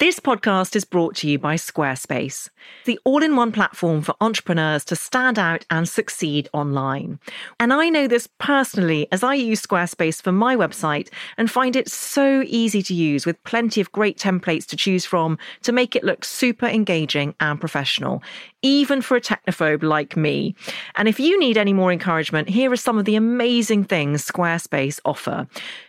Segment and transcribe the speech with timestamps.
[0.00, 2.48] This podcast is brought to you by Squarespace,
[2.86, 7.18] the all in one platform for entrepreneurs to stand out and succeed online.
[7.60, 11.90] And I know this personally as I use Squarespace for my website and find it
[11.90, 16.02] so easy to use with plenty of great templates to choose from to make it
[16.02, 18.22] look super engaging and professional,
[18.62, 20.54] even for a technophobe like me.
[20.96, 25.00] And if you need any more encouragement, here are some of the amazing things Squarespace
[25.04, 25.46] offer.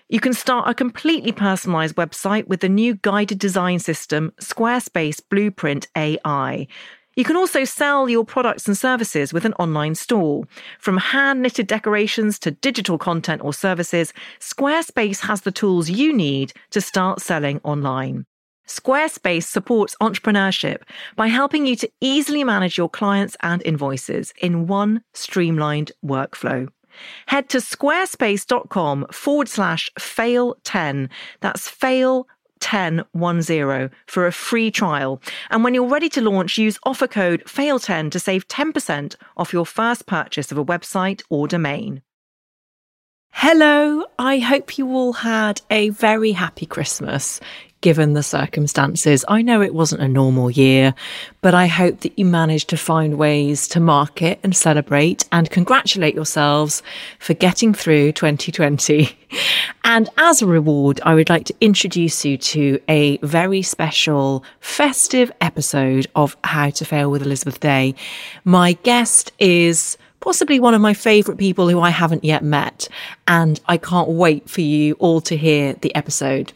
[0.09, 5.87] You can start a completely personalized website with the new guided design system, Squarespace Blueprint
[5.95, 6.67] AI.
[7.15, 10.45] You can also sell your products and services with an online store.
[10.79, 16.53] From hand knitted decorations to digital content or services, Squarespace has the tools you need
[16.69, 18.25] to start selling online.
[18.67, 20.83] Squarespace supports entrepreneurship
[21.15, 26.69] by helping you to easily manage your clients and invoices in one streamlined workflow.
[27.27, 31.09] Head to squarespace.com forward slash fail 10.
[31.39, 32.27] That's fail
[32.61, 35.21] 1010 for a free trial.
[35.49, 39.65] And when you're ready to launch, use offer code FAIL10 to save 10% off your
[39.65, 42.01] first purchase of a website or domain.
[43.33, 47.39] Hello, I hope you all had a very happy Christmas
[47.81, 49.25] given the circumstances.
[49.27, 50.93] I know it wasn't a normal year,
[51.41, 55.49] but I hope that you managed to find ways to mark it and celebrate and
[55.49, 56.83] congratulate yourselves
[57.19, 59.17] for getting through 2020.
[59.83, 65.31] And as a reward, I would like to introduce you to a very special festive
[65.41, 67.95] episode of How to Fail with Elizabeth Day.
[68.43, 72.87] My guest is possibly one of my favourite people who I haven't yet met,
[73.27, 76.53] and I can't wait for you all to hear the episode.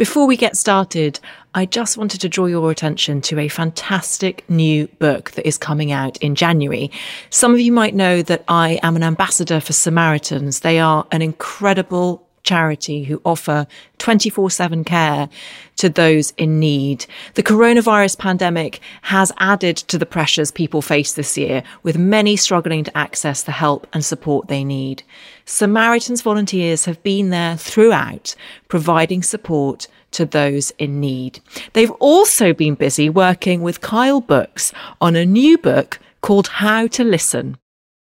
[0.00, 1.20] Before we get started,
[1.54, 5.92] I just wanted to draw your attention to a fantastic new book that is coming
[5.92, 6.90] out in January.
[7.28, 10.60] Some of you might know that I am an ambassador for Samaritans.
[10.60, 13.66] They are an incredible charity who offer
[13.98, 15.28] 24 7 care
[15.76, 17.06] to those in need.
[17.34, 22.84] The coronavirus pandemic has added to the pressures people face this year, with many struggling
[22.84, 25.02] to access the help and support they need.
[25.44, 28.34] Samaritans volunteers have been there throughout,
[28.68, 31.40] providing support to those in need.
[31.72, 37.04] They've also been busy working with Kyle Books on a new book called How to
[37.04, 37.56] Listen.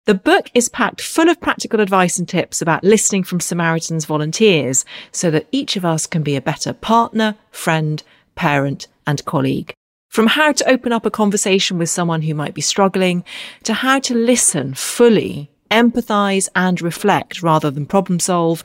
[0.05, 4.85] The book is packed full of practical advice and tips about listening from Samaritans volunteers
[5.11, 8.03] so that each of us can be a better partner, friend,
[8.35, 9.73] parent, and colleague.
[10.09, 13.23] From how to open up a conversation with someone who might be struggling
[13.63, 18.63] to how to listen fully, empathize and reflect rather than problem solve,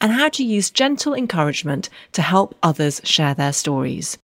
[0.00, 4.16] and how to use gentle encouragement to help others share their stories.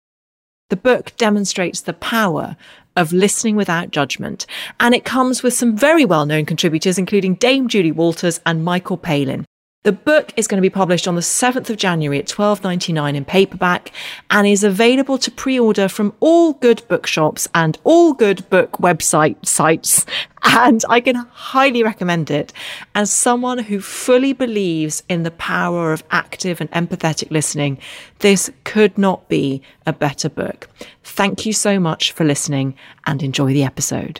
[0.69, 2.55] The book demonstrates the power
[2.95, 4.45] of listening without judgment,
[4.79, 8.97] and it comes with some very well known contributors, including Dame Julie Walters and Michael
[8.97, 9.45] Palin.
[9.87, 13.23] The book is going to be published on the 7th of January at 12.99 in
[13.23, 13.93] paperback
[14.29, 20.05] and is available to pre-order from all good bookshops and all good book website sites.
[20.43, 22.51] And I can highly recommend it
[22.95, 27.77] as someone who fully believes in the power of active and empathetic listening.
[28.19, 30.67] This could not be a better book.
[31.05, 32.75] Thank you so much for listening
[33.05, 34.19] and enjoy the episode.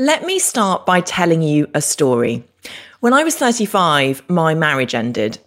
[0.00, 2.42] Let me start by telling you a story.
[3.00, 5.38] When I was 35, my marriage ended.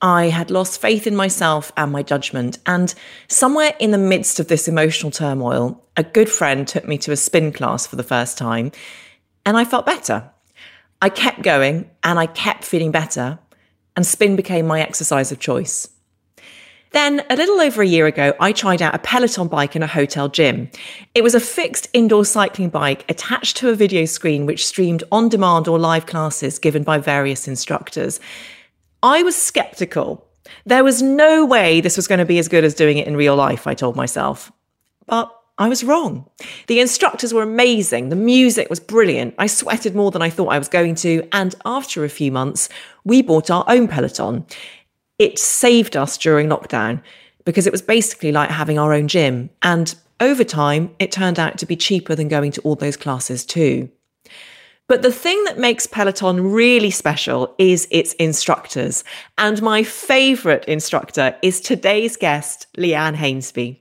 [0.00, 2.58] I had lost faith in myself and my judgment.
[2.66, 2.94] And
[3.26, 7.16] somewhere in the midst of this emotional turmoil, a good friend took me to a
[7.16, 8.70] spin class for the first time,
[9.44, 10.30] and I felt better.
[11.02, 13.40] I kept going and I kept feeling better,
[13.96, 15.88] and spin became my exercise of choice.
[16.92, 19.86] Then, a little over a year ago, I tried out a Peloton bike in a
[19.86, 20.70] hotel gym.
[21.14, 25.28] It was a fixed indoor cycling bike attached to a video screen which streamed on
[25.28, 28.20] demand or live classes given by various instructors.
[29.02, 30.26] I was skeptical.
[30.64, 33.16] There was no way this was going to be as good as doing it in
[33.16, 34.52] real life, I told myself.
[35.06, 36.28] But I was wrong.
[36.66, 38.10] The instructors were amazing.
[38.10, 39.34] The music was brilliant.
[39.38, 41.26] I sweated more than I thought I was going to.
[41.32, 42.68] And after a few months,
[43.04, 44.44] we bought our own Peloton
[45.18, 47.02] it saved us during lockdown
[47.44, 49.50] because it was basically like having our own gym.
[49.62, 53.44] And over time, it turned out to be cheaper than going to all those classes
[53.46, 53.90] too.
[54.88, 59.02] But the thing that makes Peloton really special is its instructors.
[59.36, 63.80] And my favourite instructor is today's guest, Leanne Hainsby.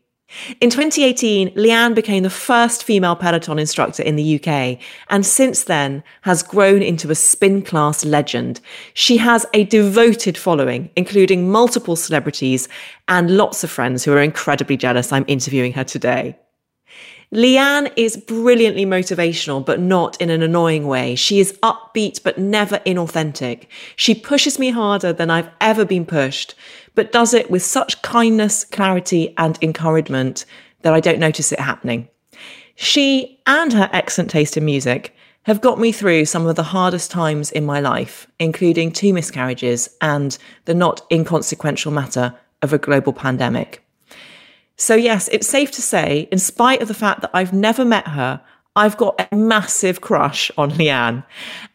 [0.59, 4.79] In 2018, Leanne became the first female Peloton instructor in the UK
[5.09, 8.59] and since then has grown into a spin class legend.
[8.93, 12.67] She has a devoted following, including multiple celebrities
[13.07, 16.35] and lots of friends who are incredibly jealous I'm interviewing her today.
[17.33, 21.15] Leanne is brilliantly motivational, but not in an annoying way.
[21.15, 23.67] She is upbeat, but never inauthentic.
[23.95, 26.55] She pushes me harder than I've ever been pushed,
[26.93, 30.45] but does it with such kindness, clarity, and encouragement
[30.81, 32.07] that I don't notice it happening.
[32.75, 37.11] She and her excellent taste in music have got me through some of the hardest
[37.11, 43.13] times in my life, including two miscarriages and the not inconsequential matter of a global
[43.13, 43.84] pandemic.
[44.77, 48.07] So, yes, it's safe to say, in spite of the fact that I've never met
[48.09, 48.41] her,
[48.77, 51.23] I've got a massive crush on Leanne.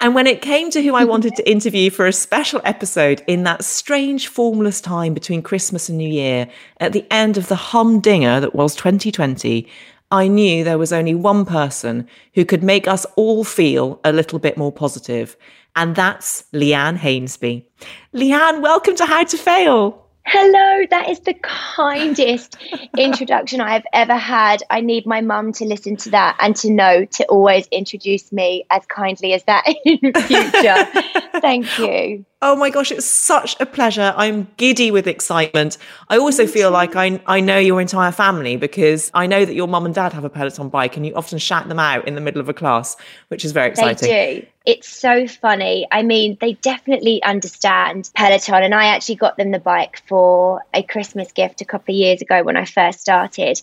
[0.00, 3.44] And when it came to who I wanted to interview for a special episode in
[3.44, 6.47] that strange formless time between Christmas and New Year,
[6.79, 9.67] at the end of the humdinger that was 2020,
[10.11, 14.38] I knew there was only one person who could make us all feel a little
[14.38, 15.37] bit more positive,
[15.76, 17.64] and that's Leanne Hainsby.
[18.12, 20.05] Leanne, welcome to How to Fail.
[20.32, 22.56] Hello, that is the kindest
[22.97, 24.62] introduction I have ever had.
[24.71, 28.65] I need my mum to listen to that and to know to always introduce me
[28.71, 31.41] as kindly as that in future.
[31.41, 32.25] Thank you.
[32.43, 34.15] Oh my gosh, it's such a pleasure.
[34.17, 35.77] I'm giddy with excitement.
[36.09, 39.69] I also feel like I, I know your entire family because I know that your
[39.69, 42.21] mum and dad have a Peloton bike and you often shout them out in the
[42.23, 42.97] middle of a class,
[43.29, 44.09] which is very exciting.
[44.09, 44.47] They do.
[44.65, 45.87] It's so funny.
[45.91, 50.83] I mean, they definitely understand Peloton, and I actually got them the bike for a
[50.83, 53.61] Christmas gift a couple of years ago when I first started.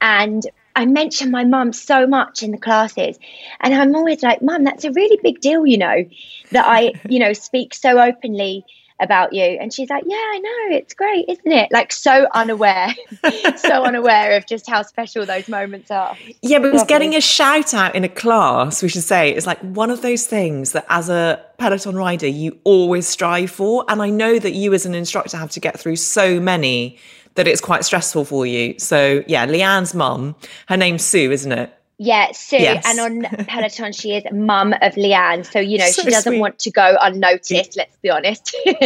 [0.00, 0.44] And
[0.76, 3.18] I mention my mum so much in the classes.
[3.60, 6.04] And I'm always like, Mum, that's a really big deal, you know,
[6.52, 8.64] that I, you know, speak so openly
[8.98, 9.42] about you.
[9.42, 11.70] And she's like, Yeah, I know, it's great, isn't it?
[11.70, 12.94] Like so unaware,
[13.56, 16.16] so unaware of just how special those moments are.
[16.42, 16.88] Yeah, because Lovely.
[16.88, 20.26] getting a shout out in a class, we should say, is like one of those
[20.26, 23.84] things that as a Peloton rider, you always strive for.
[23.88, 26.98] And I know that you as an instructor have to get through so many
[27.34, 28.78] that it's quite stressful for you.
[28.78, 30.34] So yeah, Leanne's mum,
[30.68, 31.75] her name's Sue, isn't it?
[31.98, 32.58] Yeah, Sue.
[32.58, 32.84] Yes.
[32.86, 35.50] And on Peloton, she is mum of Leanne.
[35.50, 36.40] So, you know, so she doesn't sweet.
[36.40, 38.54] want to go unnoticed, let's be honest.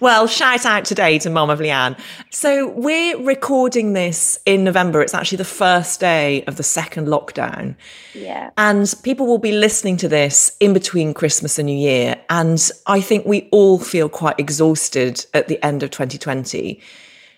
[0.00, 1.96] well, shout out today to mum of Leanne.
[2.30, 5.02] So we're recording this in November.
[5.02, 7.76] It's actually the first day of the second lockdown.
[8.12, 8.50] Yeah.
[8.58, 12.16] And people will be listening to this in between Christmas and New Year.
[12.28, 16.80] And I think we all feel quite exhausted at the end of 2020.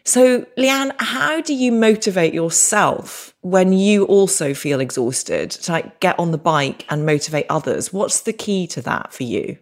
[0.07, 6.17] So, Leanne, how do you motivate yourself when you also feel exhausted to like get
[6.17, 7.93] on the bike and motivate others?
[7.93, 9.59] What's the key to that for you?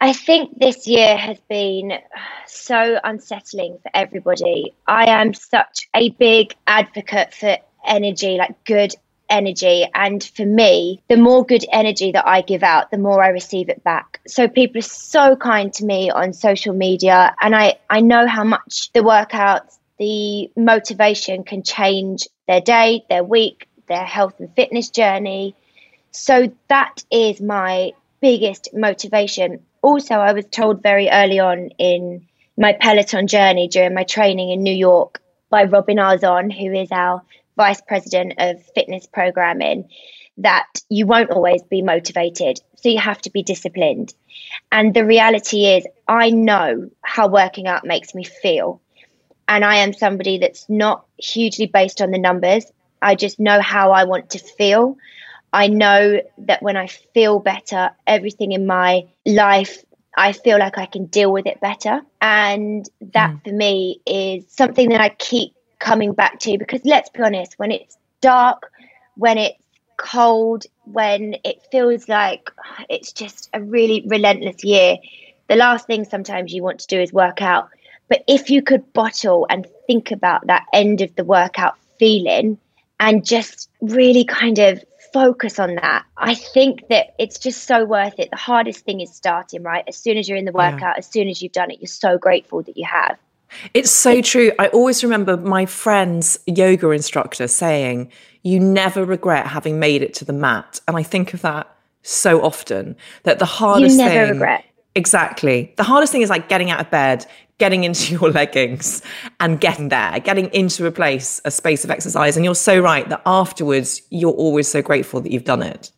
[0.00, 1.92] I think this year has been
[2.46, 4.74] so unsettling for everybody.
[4.86, 8.94] I am such a big advocate for energy, like good
[9.28, 9.86] energy.
[9.94, 13.68] And for me, the more good energy that I give out, the more I receive
[13.68, 14.20] it back.
[14.26, 17.34] So people are so kind to me on social media.
[17.40, 23.24] And I, I know how much the workouts, the motivation can change their day, their
[23.24, 25.54] week, their health and fitness journey.
[26.10, 32.72] So that is my biggest motivation also, I was told very early on in my
[32.72, 37.22] Peloton journey during my training in New York by Robin Arzon, who is our
[37.56, 39.88] vice president of fitness programming,
[40.38, 42.60] that you won't always be motivated.
[42.76, 44.14] So you have to be disciplined.
[44.70, 48.80] And the reality is, I know how working out makes me feel.
[49.48, 52.64] And I am somebody that's not hugely based on the numbers.
[53.00, 54.96] I just know how I want to feel.
[55.52, 59.84] I know that when I feel better, everything in my life,
[60.16, 62.00] I feel like I can deal with it better.
[62.20, 63.44] And that mm.
[63.44, 67.72] for me is something that I keep coming back to because let's be honest, when
[67.72, 68.70] it's dark,
[69.16, 69.62] when it's
[69.96, 72.50] cold, when it feels like
[72.88, 74.96] it's just a really relentless year,
[75.48, 77.68] the last thing sometimes you want to do is work out.
[78.12, 82.58] But if you could bottle and think about that end of the workout feeling
[83.00, 86.04] and just really kind of focus on that.
[86.18, 88.28] I think that it's just so worth it.
[88.30, 89.82] The hardest thing is starting, right?
[89.88, 90.98] As soon as you're in the workout, yeah.
[90.98, 93.16] as soon as you've done it, you're so grateful that you have.
[93.72, 94.52] It's so true.
[94.58, 100.26] I always remember my friend's yoga instructor saying, You never regret having made it to
[100.26, 100.82] the mat.
[100.86, 104.64] And I think of that so often that the hardest you never thing regret.
[104.94, 105.72] Exactly.
[105.76, 107.26] The hardest thing is like getting out of bed,
[107.58, 109.02] getting into your leggings
[109.40, 112.36] and getting there, getting into a place, a space of exercise.
[112.36, 115.90] And you're so right that afterwards, you're always so grateful that you've done it.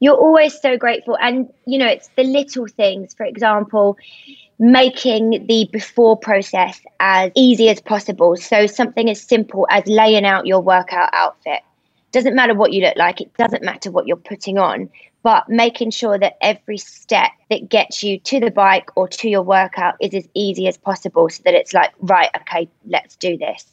[0.00, 1.18] You're always so grateful.
[1.20, 3.98] And, you know, it's the little things, for example,
[4.58, 8.36] making the before process as easy as possible.
[8.36, 11.60] So something as simple as laying out your workout outfit.
[12.12, 14.90] Doesn't matter what you look like, it doesn't matter what you're putting on,
[15.22, 19.42] but making sure that every step that gets you to the bike or to your
[19.42, 23.66] workout is as easy as possible so that it's like, right, okay, let's do this.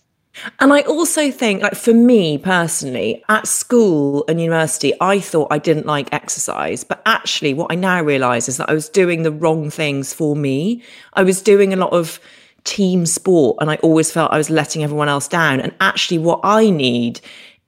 [0.59, 5.57] And I also think, like, for me personally, at school and university, I thought I
[5.57, 6.83] didn't like exercise.
[6.83, 10.35] But actually, what I now realize is that I was doing the wrong things for
[10.35, 10.83] me.
[11.13, 12.19] I was doing a lot of
[12.65, 15.59] team sport and I always felt I was letting everyone else down.
[15.59, 17.19] And actually, what I need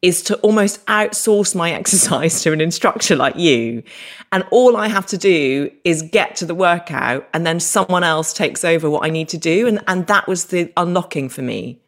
[0.02, 3.84] is to almost outsource my exercise to an instructor like you.
[4.32, 8.34] And all I have to do is get to the workout and then someone else
[8.34, 9.68] takes over what I need to do.
[9.68, 11.80] And, and that was the unlocking for me.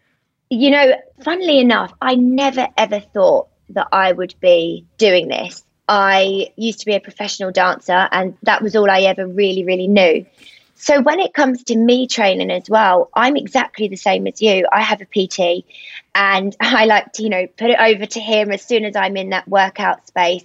[0.49, 5.63] You know, funnily enough, I never ever thought that I would be doing this.
[5.87, 9.87] I used to be a professional dancer, and that was all I ever really, really
[9.87, 10.25] knew.
[10.81, 14.65] So when it comes to me training as well, I'm exactly the same as you.
[14.71, 15.63] I have a PT
[16.15, 19.15] and I like to, you know, put it over to him as soon as I'm
[19.15, 20.43] in that workout space.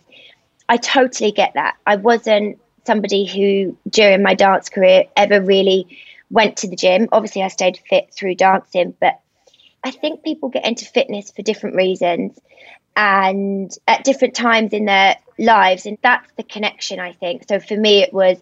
[0.68, 1.76] I totally get that.
[1.86, 5.98] I wasn't somebody who during my dance career ever really
[6.30, 7.08] went to the gym.
[7.12, 9.18] Obviously I stayed fit through dancing, but
[9.82, 12.38] I think people get into fitness for different reasons
[12.94, 17.44] and at different times in their lives and that's the connection I think.
[17.48, 18.36] So for me it was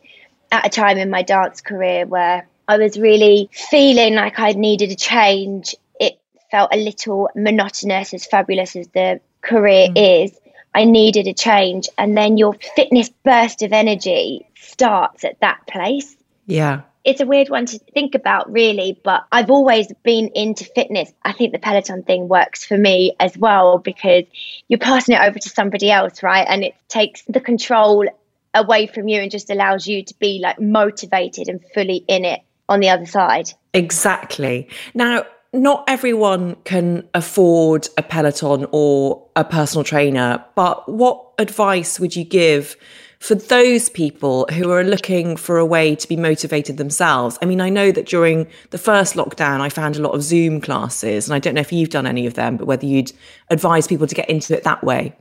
[0.54, 4.92] at a time in my dance career where I was really feeling like I needed
[4.92, 5.75] a change.
[5.99, 6.18] It
[6.50, 10.25] felt a little monotonous, as fabulous as the career mm.
[10.25, 10.38] is.
[10.73, 11.88] I needed a change.
[11.99, 16.16] And then your fitness burst of energy starts at that place.
[16.46, 16.82] Yeah.
[17.04, 21.12] It's a weird one to think about, really, but I've always been into fitness.
[21.23, 24.25] I think the Peloton thing works for me as well because
[24.68, 26.46] you're passing it over to somebody else, right?
[26.49, 28.06] And it takes the control
[28.54, 32.40] away from you and just allows you to be like motivated and fully in it
[32.68, 33.52] on the other side.
[33.73, 34.68] Exactly.
[34.94, 42.16] Now, not everyone can afford a Peloton or a personal trainer, but what advice would
[42.16, 42.76] you give
[43.20, 47.38] for those people who are looking for a way to be motivated themselves?
[47.40, 50.61] I mean, I know that during the first lockdown, I found a lot of Zoom
[50.61, 53.12] classes, and I don't know if you've done any of them, but whether you'd
[53.49, 55.14] advise people to get into it that way.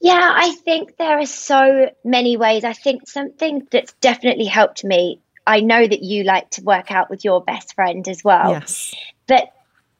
[0.00, 2.64] Yeah, I think there are so many ways.
[2.64, 5.20] I think something that's definitely helped me.
[5.46, 8.52] I know that you like to work out with your best friend as well.
[8.52, 8.94] Yes.
[9.26, 9.52] But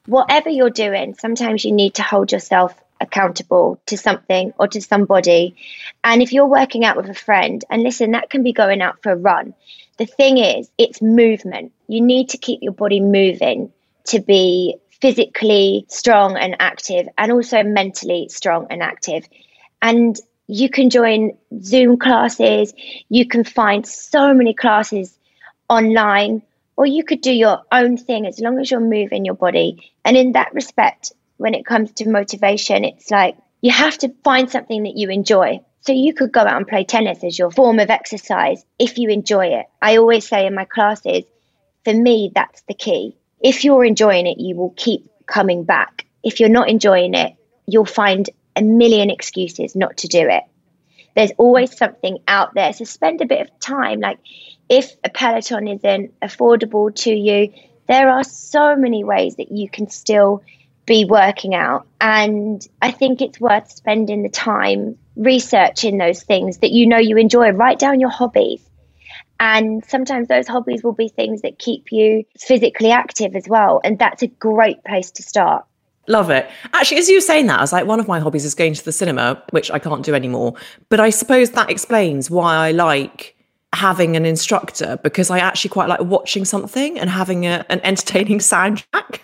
[0.05, 5.55] whatever you're doing, sometimes you need to hold yourself accountable to something or to somebody.
[6.03, 9.01] And if you're working out with a friend, and listen, that can be going out
[9.03, 9.53] for a run.
[9.97, 11.73] The thing is, it's movement.
[11.87, 13.71] You need to keep your body moving
[14.05, 19.27] to be physically strong and active and also mentally strong and active.
[19.81, 22.73] And you can join Zoom classes,
[23.09, 25.17] you can find so many classes
[25.69, 26.41] online,
[26.75, 29.91] or you could do your own thing as long as you're moving your body.
[30.03, 34.49] And in that respect, when it comes to motivation, it's like you have to find
[34.49, 35.61] something that you enjoy.
[35.81, 39.09] So you could go out and play tennis as your form of exercise if you
[39.09, 39.65] enjoy it.
[39.81, 41.23] I always say in my classes,
[41.83, 43.15] for me, that's the key.
[43.39, 46.05] If you're enjoying it, you will keep coming back.
[46.23, 47.35] If you're not enjoying it,
[47.65, 50.43] you'll find a million excuses not to do it.
[51.15, 52.71] There's always something out there.
[52.73, 53.99] So spend a bit of time.
[53.99, 54.19] Like
[54.69, 57.51] if a Peloton isn't affordable to you,
[57.87, 60.43] there are so many ways that you can still
[60.85, 61.87] be working out.
[61.99, 67.17] And I think it's worth spending the time researching those things that you know you
[67.17, 67.51] enjoy.
[67.51, 68.61] Write down your hobbies.
[69.39, 73.81] And sometimes those hobbies will be things that keep you physically active as well.
[73.83, 75.65] And that's a great place to start.
[76.11, 76.49] Love it.
[76.73, 78.73] Actually, as you were saying that, I was like, one of my hobbies is going
[78.73, 80.55] to the cinema, which I can't do anymore.
[80.89, 83.33] But I suppose that explains why I like
[83.71, 88.39] having an instructor because I actually quite like watching something and having a, an entertaining
[88.53, 89.21] soundtrack,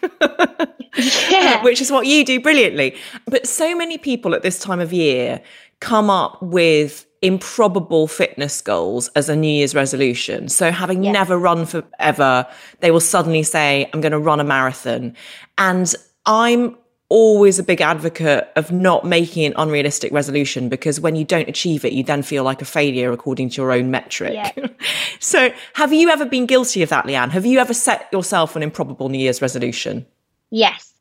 [1.29, 1.57] yeah.
[1.59, 2.95] Uh, which is what you do brilliantly.
[3.25, 5.41] But so many people at this time of year
[5.81, 10.47] come up with improbable fitness goals as a New Year's resolution.
[10.47, 11.11] So, having yeah.
[11.11, 12.47] never run forever,
[12.79, 15.15] they will suddenly say, I'm going to run a marathon.
[15.57, 15.93] And
[16.27, 16.77] I'm
[17.09, 21.85] always a big advocate of not making an unrealistic resolution because when you don't achieve
[21.85, 24.33] it, you then feel like a failure according to your own metric.
[24.33, 24.67] Yeah.
[25.19, 27.29] so, have you ever been guilty of that, Leanne?
[27.29, 30.05] Have you ever set yourself an improbable New Year's resolution?
[30.51, 30.93] Yes.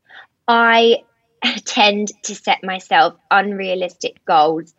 [0.46, 1.02] I
[1.64, 4.74] tend to set myself unrealistic goals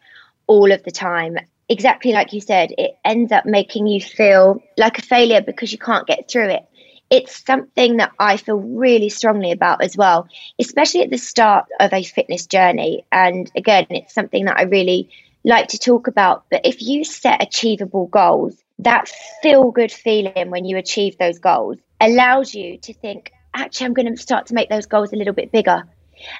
[0.47, 1.37] all of the time.
[1.69, 5.77] exactly like you said, it ends up making you feel like a failure because you
[5.77, 6.65] can't get through it.
[7.09, 10.27] It's something that I feel really strongly about as well,
[10.59, 13.05] especially at the start of a fitness journey.
[13.11, 15.09] And again, it's something that I really
[15.43, 16.45] like to talk about.
[16.51, 19.09] But if you set achievable goals, that
[19.41, 24.15] feel good feeling when you achieve those goals allows you to think, actually, I'm going
[24.15, 25.83] to start to make those goals a little bit bigger.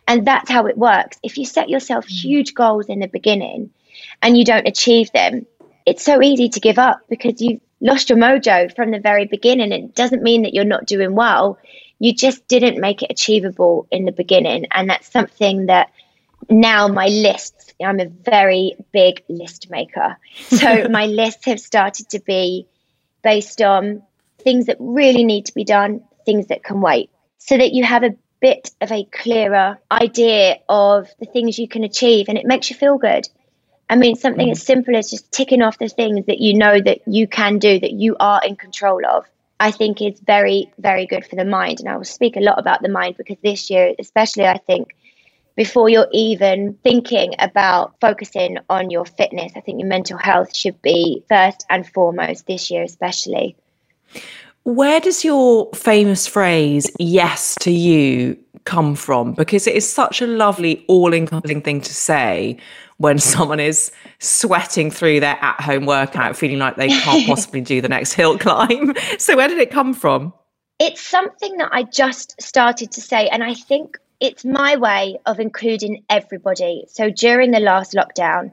[0.08, 1.18] And that's how it works.
[1.24, 2.10] If you set yourself mm.
[2.10, 3.72] huge goals in the beginning
[4.22, 5.46] and you don't achieve them,
[5.86, 9.72] it's so easy to give up because you've lost your mojo from the very beginning.
[9.72, 11.58] It doesn't mean that you're not doing well.
[12.00, 14.68] You just didn't make it achievable in the beginning.
[14.72, 15.92] And that's something that
[16.50, 20.18] now my lists, I'm a very big list maker.
[20.50, 22.68] So my lists have started to be
[23.24, 24.04] based on
[24.40, 28.04] things that really need to be done, things that can wait, so that you have
[28.04, 32.70] a bit of a clearer idea of the things you can achieve and it makes
[32.70, 33.28] you feel good.
[33.90, 37.00] I mean, something as simple as just ticking off the things that you know that
[37.08, 39.26] you can do, that you are in control of,
[39.60, 41.80] I think is very, very good for the mind.
[41.80, 44.94] And I will speak a lot about the mind because this year, especially, I think
[45.56, 50.82] before you're even thinking about focusing on your fitness, I think your mental health should
[50.82, 53.56] be first and foremost this year, especially.
[54.64, 59.34] Where does your famous phrase, yes to you, come from?
[59.34, 62.58] Because it is such a lovely, all encompassing thing to say
[62.98, 67.82] when someone is sweating through their at home workout, feeling like they can't possibly do
[67.82, 68.94] the next hill climb.
[69.20, 70.34] So, where did it come from?
[70.80, 73.28] It's something that I just started to say.
[73.30, 76.86] And I think it's my way of including everybody.
[76.90, 78.52] So, during the last lockdown,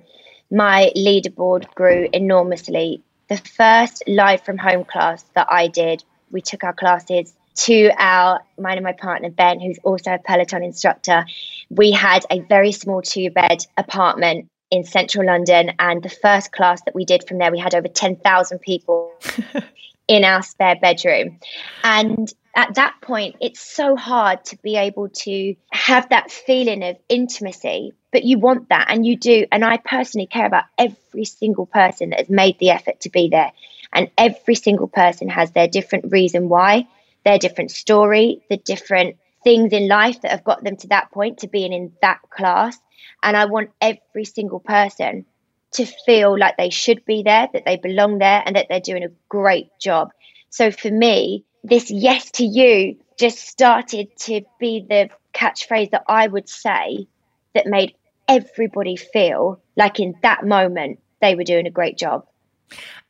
[0.50, 6.64] my leaderboard grew enormously the first live from home class that I did, we took
[6.64, 11.24] our classes to our mine and my partner Ben, who's also a Peloton instructor.
[11.70, 16.82] We had a very small two bed apartment in central London, and the first class
[16.82, 19.12] that we did from there, we had over ten thousand people
[20.08, 21.38] in our spare bedroom,
[21.82, 26.96] and at that point, it's so hard to be able to have that feeling of
[27.08, 29.46] intimacy, but you want that and you do.
[29.50, 33.28] And I personally care about every single person that has made the effort to be
[33.28, 33.50] there.
[33.92, 36.86] And every single person has their different reason why,
[37.24, 41.38] their different story, the different things in life that have got them to that point
[41.38, 42.78] to being in that class.
[43.22, 45.26] And I want every single person
[45.72, 49.04] to feel like they should be there, that they belong there, and that they're doing
[49.04, 50.10] a great job.
[50.50, 56.26] So for me, this yes to you just started to be the catchphrase that I
[56.26, 57.08] would say
[57.54, 57.94] that made
[58.28, 62.26] everybody feel like in that moment they were doing a great job.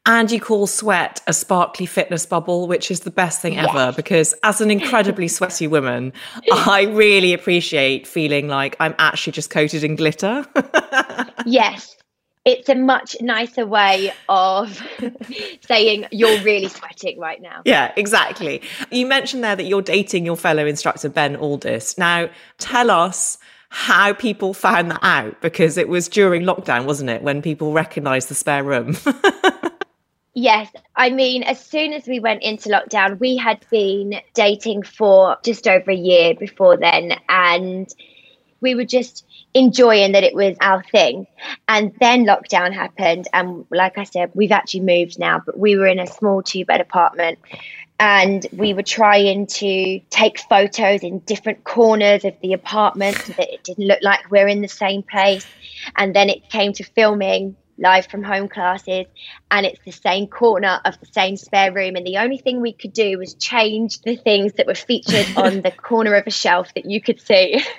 [0.06, 3.68] And you call sweat a sparkly fitness bubble, which is the best thing yes.
[3.70, 6.12] ever because as an incredibly sweaty woman,
[6.52, 10.44] I really appreciate feeling like I'm actually just coated in glitter.
[11.46, 11.96] yes
[12.44, 14.82] it's a much nicer way of
[15.66, 17.62] saying you're really sweating right now.
[17.64, 18.60] Yeah, exactly.
[18.90, 21.96] You mentioned there that you're dating your fellow instructor, Ben Alldis.
[21.96, 23.38] Now, tell us
[23.70, 28.28] how people found that out because it was during lockdown, wasn't it, when people recognized
[28.28, 28.94] the spare room?
[30.34, 35.36] Yes, I mean, as soon as we went into lockdown, we had been dating for
[35.44, 37.12] just over a year before then.
[37.28, 37.88] And
[38.60, 41.28] we were just enjoying that it was our thing.
[41.68, 43.28] And then lockdown happened.
[43.32, 46.64] And like I said, we've actually moved now, but we were in a small two
[46.64, 47.38] bed apartment
[48.00, 53.52] and we were trying to take photos in different corners of the apartment so that
[53.52, 55.46] it didn't look like we're in the same place.
[55.94, 59.06] And then it came to filming live from home classes
[59.50, 61.96] and it's the same corner of the same spare room.
[61.96, 65.62] And the only thing we could do was change the things that were featured on
[65.62, 67.62] the corner of a shelf that you could see.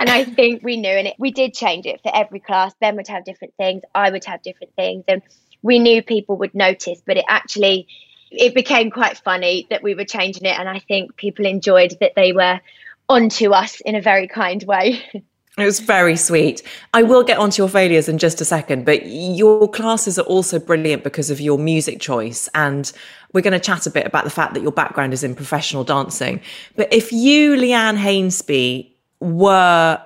[0.00, 2.74] And i think we knew and it, we did change it for every class.
[2.80, 3.84] Ben would have different things.
[3.94, 5.04] I would have different things.
[5.06, 5.22] And
[5.62, 7.86] we knew people would notice but it actually
[8.32, 10.58] it became quite funny that we were changing it.
[10.58, 12.60] And i think people enjoyed that they were
[13.08, 15.00] onto us in a very kind way
[15.58, 16.62] It was very sweet.
[16.94, 20.58] I will get onto your failures in just a second, but your classes are also
[20.58, 22.48] brilliant because of your music choice.
[22.54, 22.90] And
[23.34, 25.84] we're going to chat a bit about the fact that your background is in professional
[25.84, 26.40] dancing.
[26.74, 30.02] But if you, Leanne Hainsby, were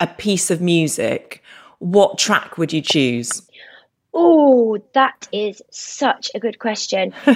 [0.00, 1.42] a piece of music,
[1.78, 3.42] what track would you choose?
[4.12, 7.14] Oh, that is such a good question.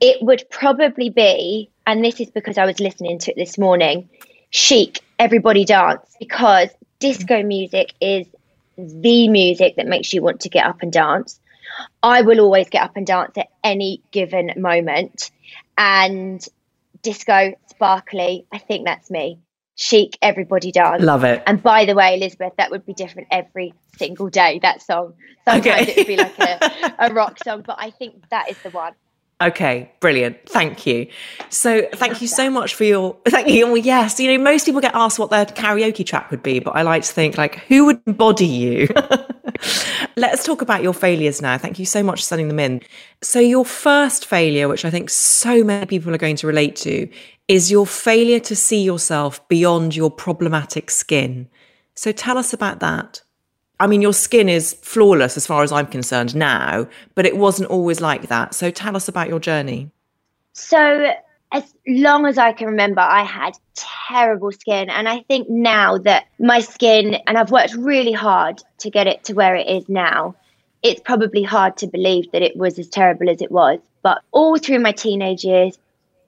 [0.00, 4.08] it would probably be, and this is because I was listening to it this morning,
[4.50, 8.26] Chic, Everybody Dance, because disco music is
[8.76, 11.40] the music that makes you want to get up and dance.
[12.02, 15.30] I will always get up and dance at any given moment.
[15.76, 16.46] And
[17.02, 19.38] disco, sparkly, I think that's me.
[19.76, 21.02] chic everybody does.
[21.02, 21.42] Love it.
[21.46, 25.14] And by the way, Elizabeth, that would be different every single day, that song.
[25.44, 25.92] Sometimes okay.
[25.92, 28.94] it would be like a, a rock song, but I think that is the one.
[29.38, 30.38] Okay, brilliant.
[30.48, 31.08] Thank you.
[31.50, 33.18] So, thank you so much for your.
[33.28, 33.66] Thank you.
[33.66, 36.70] Well, yes, you know, most people get asked what their karaoke track would be, but
[36.70, 38.88] I like to think like, who would embody you?
[40.16, 41.58] Let's talk about your failures now.
[41.58, 42.80] Thank you so much for sending them in.
[43.20, 47.06] So, your first failure, which I think so many people are going to relate to,
[47.46, 51.46] is your failure to see yourself beyond your problematic skin.
[51.94, 53.20] So, tell us about that.
[53.78, 57.68] I mean, your skin is flawless as far as I'm concerned now, but it wasn't
[57.68, 58.54] always like that.
[58.54, 59.90] So tell us about your journey.
[60.54, 61.12] So,
[61.52, 64.88] as long as I can remember, I had terrible skin.
[64.90, 69.24] And I think now that my skin, and I've worked really hard to get it
[69.24, 70.34] to where it is now,
[70.82, 73.78] it's probably hard to believe that it was as terrible as it was.
[74.02, 75.78] But all through my teenage years,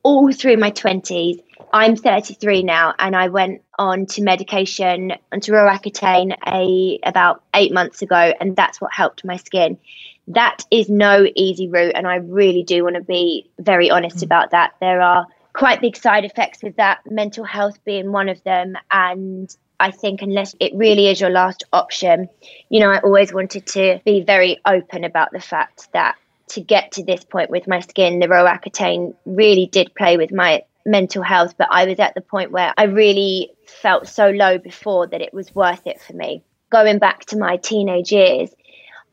[0.03, 6.37] all through my 20s, I'm 33 now, and I went on to medication onto Roaccutane
[6.47, 9.79] a about eight months ago, and that's what helped my skin.
[10.29, 14.25] That is no easy route, and I really do want to be very honest mm.
[14.25, 14.75] about that.
[14.81, 19.55] There are quite big side effects with that, mental health being one of them, and
[19.81, 22.29] I think unless it really is your last option,
[22.69, 26.17] you know, I always wanted to be very open about the fact that
[26.49, 30.63] to get to this point with my skin, the Roaccutane really did play with my
[30.89, 35.07] mental health, but I was at the point where I really felt so low before
[35.07, 36.43] that it was worth it for me.
[36.71, 38.51] Going back to my teenage years,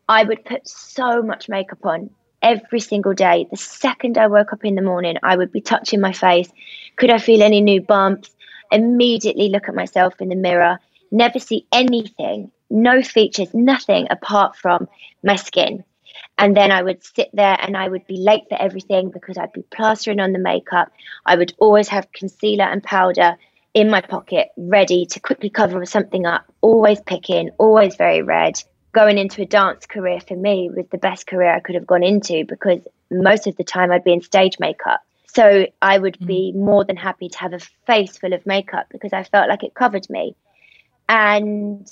[0.10, 2.10] I would put so much makeup on
[2.42, 3.48] every single day.
[3.50, 6.50] The second I woke up in the morning, I would be touching my face.
[6.96, 8.30] Could I feel any new bumps?
[8.72, 10.80] Immediately look at myself in the mirror,
[11.12, 14.88] never see anything, no features, nothing apart from
[15.24, 15.84] my skin.
[16.38, 19.54] And then I would sit there and I would be late for everything because I'd
[19.54, 20.92] be plastering on the makeup.
[21.26, 23.38] I would always have concealer and powder
[23.74, 28.62] in my pocket, ready to quickly cover something up, always picking, always very red.
[28.94, 32.04] Going into a dance career for me was the best career I could have gone
[32.04, 32.80] into because
[33.12, 35.02] most of the time I'd be in stage makeup.
[35.28, 36.60] So I would be mm.
[36.60, 39.74] more than happy to have a face full of makeup because I felt like it
[39.74, 40.36] covered me.
[41.10, 41.86] And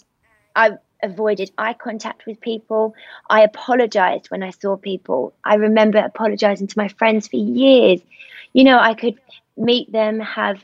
[0.55, 0.71] I
[1.03, 2.95] avoided eye contact with people.
[3.29, 5.33] I apologized when I saw people.
[5.43, 8.01] I remember apologizing to my friends for years.
[8.53, 9.19] You know, I could
[9.57, 10.63] meet them, have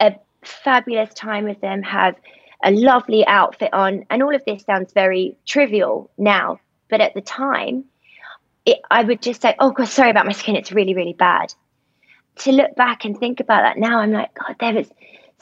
[0.00, 2.16] a fabulous time with them, have
[2.62, 4.04] a lovely outfit on.
[4.10, 6.60] And all of this sounds very trivial now.
[6.88, 7.84] But at the time,
[8.66, 10.56] it, I would just say, oh, God, sorry about my skin.
[10.56, 11.54] It's really, really bad.
[12.40, 14.90] To look back and think about that now, I'm like, God, there was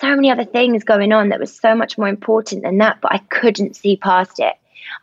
[0.01, 3.13] so many other things going on that was so much more important than that, but
[3.13, 4.55] I couldn't see past it.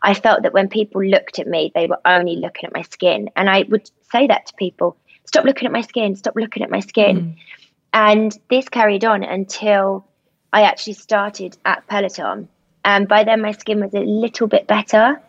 [0.02, 3.30] I felt that when people looked at me, they were only looking at my skin.
[3.36, 6.70] And I would say that to people stop looking at my skin, stop looking at
[6.70, 7.16] my skin.
[7.16, 7.36] Mm.
[7.92, 10.06] And this carried on until
[10.52, 12.48] I actually started at Peloton.
[12.84, 15.20] And by then, my skin was a little bit better.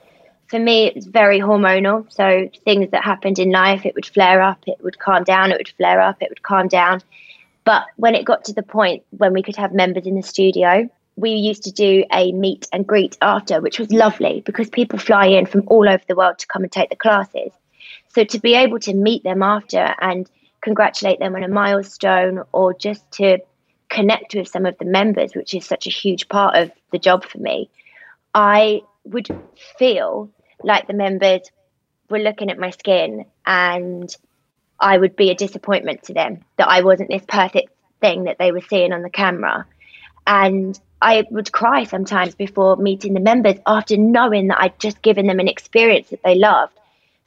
[0.47, 2.11] For me, it was very hormonal.
[2.11, 5.57] So, things that happened in life, it would flare up, it would calm down, it
[5.57, 7.01] would flare up, it would calm down.
[7.67, 10.89] But when it got to the point when we could have members in the studio,
[11.17, 15.25] we used to do a meet and greet after, which was lovely because people fly
[15.25, 17.51] in from all over the world to come and take the classes.
[18.15, 20.29] So to be able to meet them after and
[20.61, 23.39] congratulate them on a milestone or just to
[23.89, 27.25] connect with some of the members, which is such a huge part of the job
[27.25, 27.69] for me,
[28.33, 29.27] I would
[29.77, 30.29] feel
[30.63, 31.41] like the members
[32.09, 34.15] were looking at my skin and
[34.79, 38.51] I would be a disappointment to them that I wasn't this perfect thing that they
[38.51, 39.65] were seeing on the camera.
[40.25, 45.27] And I would cry sometimes before meeting the members after knowing that I'd just given
[45.27, 46.73] them an experience that they loved.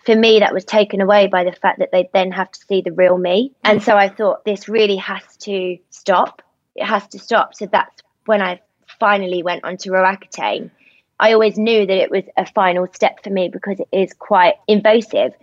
[0.04, 2.80] For me, that was taken away by the fact that they'd then have to see
[2.80, 3.52] the real me.
[3.64, 6.42] And so I thought this really has to stop.
[6.74, 7.54] It has to stop.
[7.54, 8.60] So that's when I
[8.98, 10.70] finally went on to Roaccutane.
[11.18, 14.54] I always knew that it was a final step for me because it is quite
[14.66, 15.34] invasive.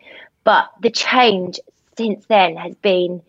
[0.44, 1.60] But the change
[1.98, 3.22] since then has been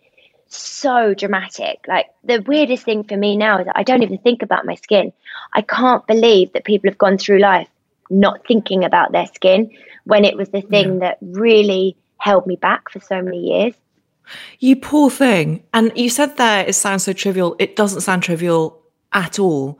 [0.47, 1.85] so dramatic.
[1.87, 4.75] Like the weirdest thing for me now is that I don't even think about my
[4.75, 5.11] skin.
[5.53, 7.67] I can't believe that people have gone through life
[8.09, 9.71] not thinking about their skin
[10.05, 10.99] when it was the thing yeah.
[10.99, 13.75] that really held me back for so many years.
[14.59, 15.63] You poor thing.
[15.73, 17.55] And you said there it sounds so trivial.
[17.59, 18.81] It doesn't sound trivial
[19.13, 19.79] at all.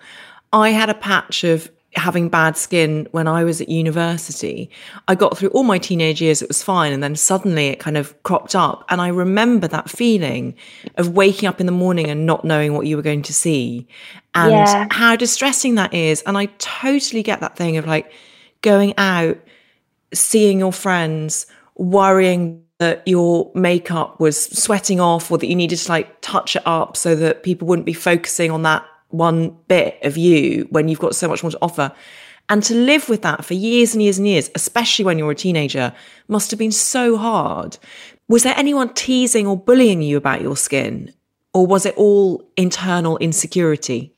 [0.52, 4.70] I had a patch of having bad skin when I was at university.
[5.08, 6.94] I got through all my teenage years, it was fine.
[6.94, 8.86] And then suddenly it kind of cropped up.
[8.90, 10.56] And I remember that feeling
[10.96, 13.88] of waking up in the morning and not knowing what you were going to see
[14.36, 14.88] and yeah.
[14.92, 16.22] how distressing that is.
[16.24, 18.12] And I totally get that thing of like
[18.62, 19.38] going out,
[20.14, 25.90] seeing your friends, worrying that your makeup was sweating off or that you needed to
[25.90, 30.18] like touch it up so that people wouldn't be focusing on that one bit of
[30.18, 31.92] you when you've got so much more to offer.
[32.48, 35.36] And to live with that for years and years and years, especially when you're a
[35.36, 35.94] teenager,
[36.28, 37.78] must have been so hard.
[38.28, 41.14] Was there anyone teasing or bullying you about your skin?
[41.54, 44.14] Or was it all internal insecurity?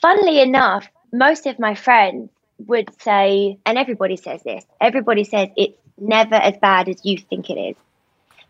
[0.00, 2.30] Funnily enough, most of my friends
[2.66, 7.50] would say, and everybody says this, everybody says it's never as bad as you think
[7.50, 7.76] it is.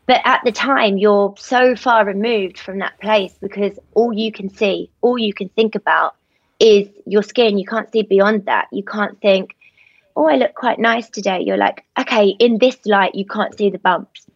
[0.07, 4.49] But at the time, you're so far removed from that place because all you can
[4.49, 6.17] see, all you can think about
[6.59, 7.59] is your skin.
[7.59, 8.69] You can't see beyond that.
[8.73, 9.57] You can't think,
[10.17, 11.43] oh, I look quite nice today.
[11.43, 14.27] You're like, okay, in this light, you can't see the bumps.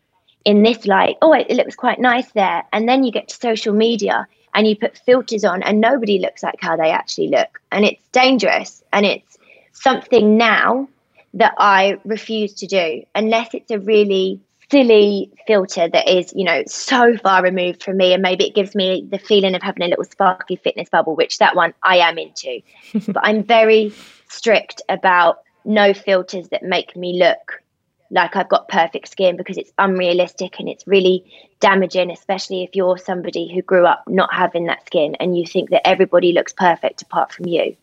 [0.45, 2.63] In this light, oh, it looks quite nice there.
[2.73, 6.43] And then you get to social media and you put filters on, and nobody looks
[6.43, 7.61] like how they actually look.
[7.71, 8.83] And it's dangerous.
[8.93, 9.37] And it's
[9.73, 10.89] something now
[11.35, 16.63] that I refuse to do unless it's a really silly filter that is, you know,
[16.67, 18.13] so far removed from me.
[18.13, 21.39] And maybe it gives me the feeling of having a little sparky fitness bubble, which
[21.39, 22.61] that one I am into.
[23.09, 23.93] but I'm very
[24.29, 27.63] strict about no filters that make me look
[28.11, 31.25] like I've got perfect skin because it's unrealistic and it's really
[31.61, 35.71] damaging, especially if you're somebody who grew up not having that skin and you think
[35.71, 37.77] that everybody looks perfect apart from you.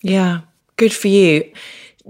[0.00, 0.40] Yeah,
[0.76, 1.52] good for you.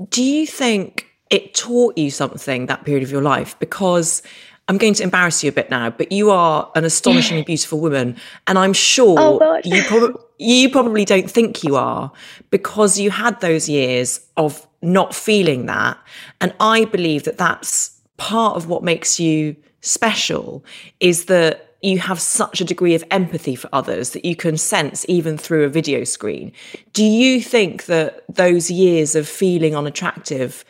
[0.08, 4.22] Do you think it taught you something that period of your life because
[4.68, 8.16] I'm going to embarrass you a bit now, but you are an astonishingly beautiful woman,
[8.46, 12.12] and I'm sure oh you probably you probably don't think you are
[12.50, 15.98] because you had those years of not feeling that,
[16.40, 20.64] and I believe that that's part of what makes you special
[21.00, 25.06] is that you have such a degree of empathy for others that you can sense
[25.08, 26.52] even through a video screen.
[26.92, 30.64] Do you think that those years of feeling unattractive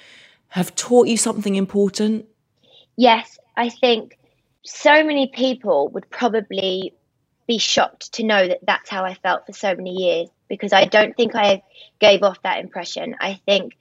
[0.49, 2.27] have taught you something important?
[2.97, 4.19] Yes, I think
[4.63, 6.95] so many people would probably
[7.47, 10.85] be shocked to know that that's how I felt for so many years because I
[10.85, 11.63] don't think I
[11.99, 13.17] gave off that impression.
[13.21, 13.77] I think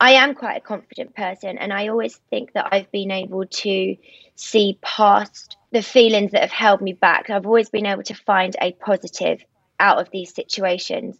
[0.00, 3.96] I am quite a confident person and I always think that I've been able to
[4.34, 7.30] see past the feelings that have held me back.
[7.30, 9.44] I've always been able to find a positive
[9.78, 11.18] out of these situations.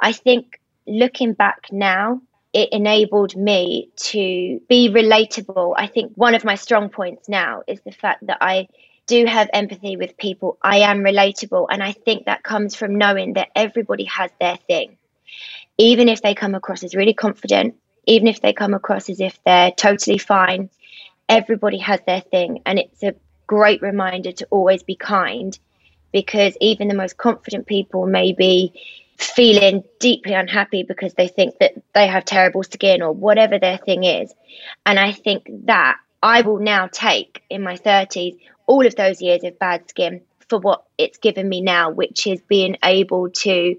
[0.00, 2.20] I think looking back now,
[2.56, 5.74] it enabled me to be relatable.
[5.76, 8.68] I think one of my strong points now is the fact that I
[9.06, 10.56] do have empathy with people.
[10.62, 11.66] I am relatable.
[11.70, 14.96] And I think that comes from knowing that everybody has their thing.
[15.76, 17.74] Even if they come across as really confident,
[18.06, 20.70] even if they come across as if they're totally fine,
[21.28, 22.62] everybody has their thing.
[22.64, 23.16] And it's a
[23.46, 25.58] great reminder to always be kind
[26.10, 28.72] because even the most confident people may be
[29.18, 34.04] feeling deeply unhappy because they think that they have terrible skin or whatever their thing
[34.04, 34.32] is.
[34.84, 39.44] And I think that I will now take in my 30s all of those years
[39.44, 43.76] of bad skin for what it's given me now, which is being able to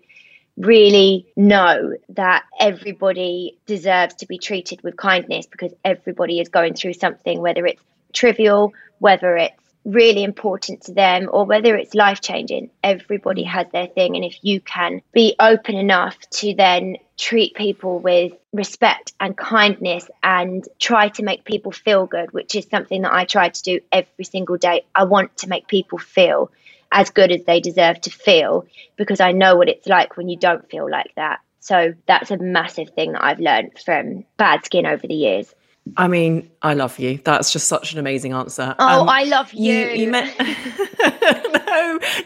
[0.58, 6.94] really know that everybody deserves to be treated with kindness because everybody is going through
[6.94, 12.70] something, whether it's trivial, whether it's really important to them or whether it's life changing.
[12.84, 14.16] Everybody has their thing.
[14.16, 20.10] And if you can be open enough to then treat people with respect and kindness
[20.22, 23.80] and try to make people feel good, which is something that I try to do
[23.92, 24.86] every single day.
[24.94, 26.52] I want to make people feel
[26.92, 28.66] as good as they deserve to feel
[28.98, 31.40] because I know what it's like when you don't feel like that.
[31.60, 35.54] So that's a massive thing that I've learned from bad skin over the years.
[35.96, 37.20] I mean, I love you.
[37.24, 38.76] That's just such an amazing answer.
[38.80, 39.74] Oh, um, I love you.
[39.74, 40.24] You, you no,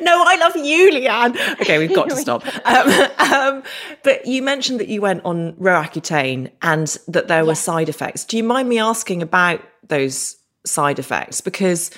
[0.01, 1.61] no, I love you, Leanne.
[1.61, 2.43] Okay, we've got to stop.
[2.65, 3.63] Um, um,
[4.03, 8.23] but you mentioned that you went on Roaccutane and that there were side effects.
[8.23, 11.41] Do you mind me asking about those side effects?
[11.41, 11.91] Because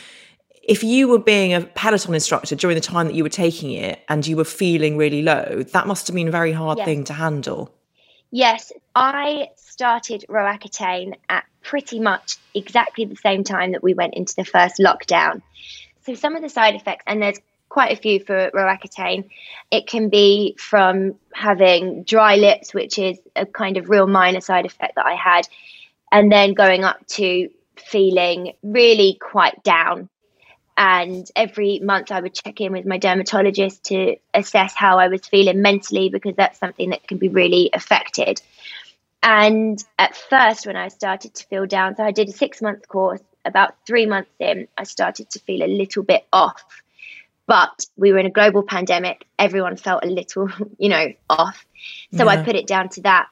[0.63, 3.99] if you were being a peloton instructor during the time that you were taking it
[4.10, 7.13] and you were feeling really low, that must have been a very hard thing to
[7.13, 7.73] handle.
[8.32, 14.36] Yes, I started Roaccutane at pretty much exactly the same time that we went into
[14.36, 15.42] the first lockdown.
[16.06, 19.30] So some of the side effects, and there's quite a few for Roaccutane.
[19.72, 24.68] It can be from having dry lips, which is a kind of real minor side
[24.68, 25.48] effect that I had,
[26.12, 30.08] and then going up to feeling really quite down.
[30.78, 35.26] And every month I would check in with my dermatologist to assess how I was
[35.26, 38.40] feeling mentally because that's something that can be really affected.
[39.24, 42.88] And at first, when I started to feel down, so I did a six month
[42.88, 43.22] course.
[43.46, 46.64] About three months in, I started to feel a little bit off.
[47.46, 49.26] But we were in a global pandemic.
[49.40, 51.66] Everyone felt a little, you know, off.
[52.14, 52.32] So yeah.
[52.32, 53.28] I put it down to that.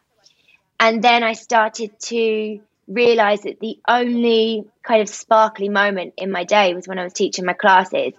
[0.79, 6.43] And then I started to realize that the only kind of sparkly moment in my
[6.43, 8.13] day was when I was teaching my classes.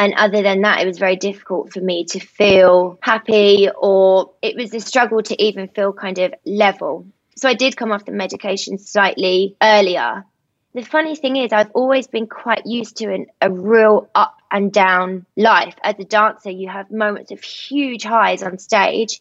[0.00, 4.56] And other than that, it was very difficult for me to feel happy, or it
[4.56, 7.04] was a struggle to even feel kind of level.
[7.36, 10.24] So I did come off the medication slightly earlier.
[10.72, 14.72] The funny thing is, I've always been quite used to an, a real up and
[14.72, 15.74] down life.
[15.82, 19.20] As a dancer, you have moments of huge highs on stage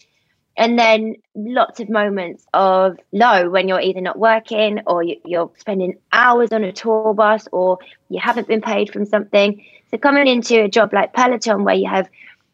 [0.56, 5.98] and then lots of moments of low when you're either not working or you're spending
[6.14, 9.66] hours on a tour bus or you haven't been paid from something.
[9.92, 12.10] So coming into a job like Peloton where you have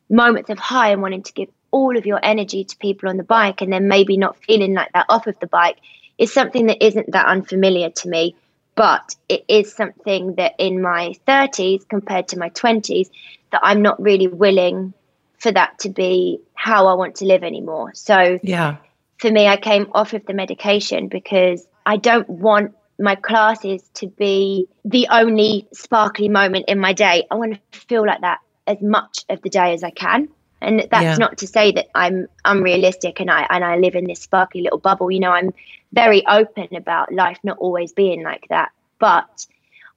[0.10, 3.24] moments of high and wanting to give all of your energy to people on the
[3.24, 5.78] bike and then maybe not feeling like that off of the bike
[6.18, 8.36] is something that isn't that unfamiliar to me.
[8.76, 13.10] But it is something that in my 30s compared to my 20s
[13.52, 14.94] that I'm not really willing
[15.40, 17.92] for that to be how I want to live anymore.
[17.94, 18.78] So yeah,
[19.18, 24.08] for me, I came off of the medication because I don't want my classes to
[24.08, 27.26] be the only sparkly moment in my day.
[27.30, 30.30] I want to feel like that as much of the day as I can.
[30.62, 31.16] And that's yeah.
[31.18, 34.80] not to say that I'm unrealistic and I and I live in this sparkly little
[34.80, 35.12] bubble.
[35.12, 35.54] You know, I'm
[35.92, 38.72] very open about life not always being like that.
[38.98, 39.46] But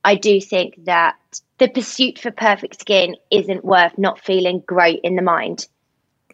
[0.05, 1.17] I do think that
[1.59, 5.67] the pursuit for perfect skin isn't worth not feeling great in the mind.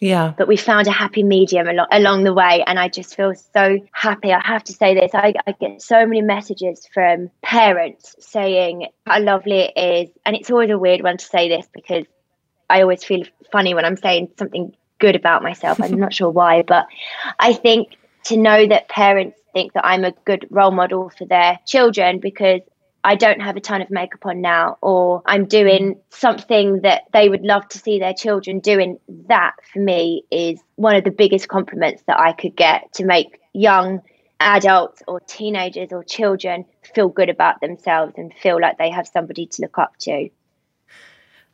[0.01, 0.35] Yeah.
[0.37, 2.65] But we found a happy medium along, along the way.
[2.67, 4.33] And I just feel so happy.
[4.33, 9.21] I have to say this I, I get so many messages from parents saying how
[9.21, 10.11] lovely it is.
[10.27, 12.05] And it's always a weird one to say this because
[12.69, 15.81] I always feel funny when I'm saying something good about myself.
[15.81, 16.63] I'm not sure why.
[16.63, 16.87] But
[17.39, 21.59] I think to know that parents think that I'm a good role model for their
[21.67, 22.61] children because
[23.07, 27.29] I don't have a ton of makeup on now, or I'm doing something that they
[27.29, 28.99] would love to see their children doing.
[29.29, 33.39] That for me is one of the biggest compliments that I could get to make
[33.53, 34.01] young
[34.41, 36.65] adults or teenagers or children
[36.95, 40.31] feel good about themselves and feel like they have somebody to look up to.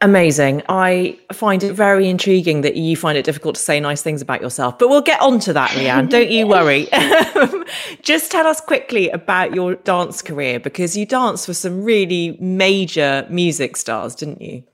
[0.02, 0.62] Amazing.
[0.66, 4.40] I find it very intriguing that you find it difficult to say nice things about
[4.40, 6.08] yourself, but we'll get on to that, Leanne.
[6.08, 6.88] Don't you worry.
[8.02, 13.26] Just tell us quickly about your dance career because you danced for some really major
[13.28, 14.64] music stars, didn't you?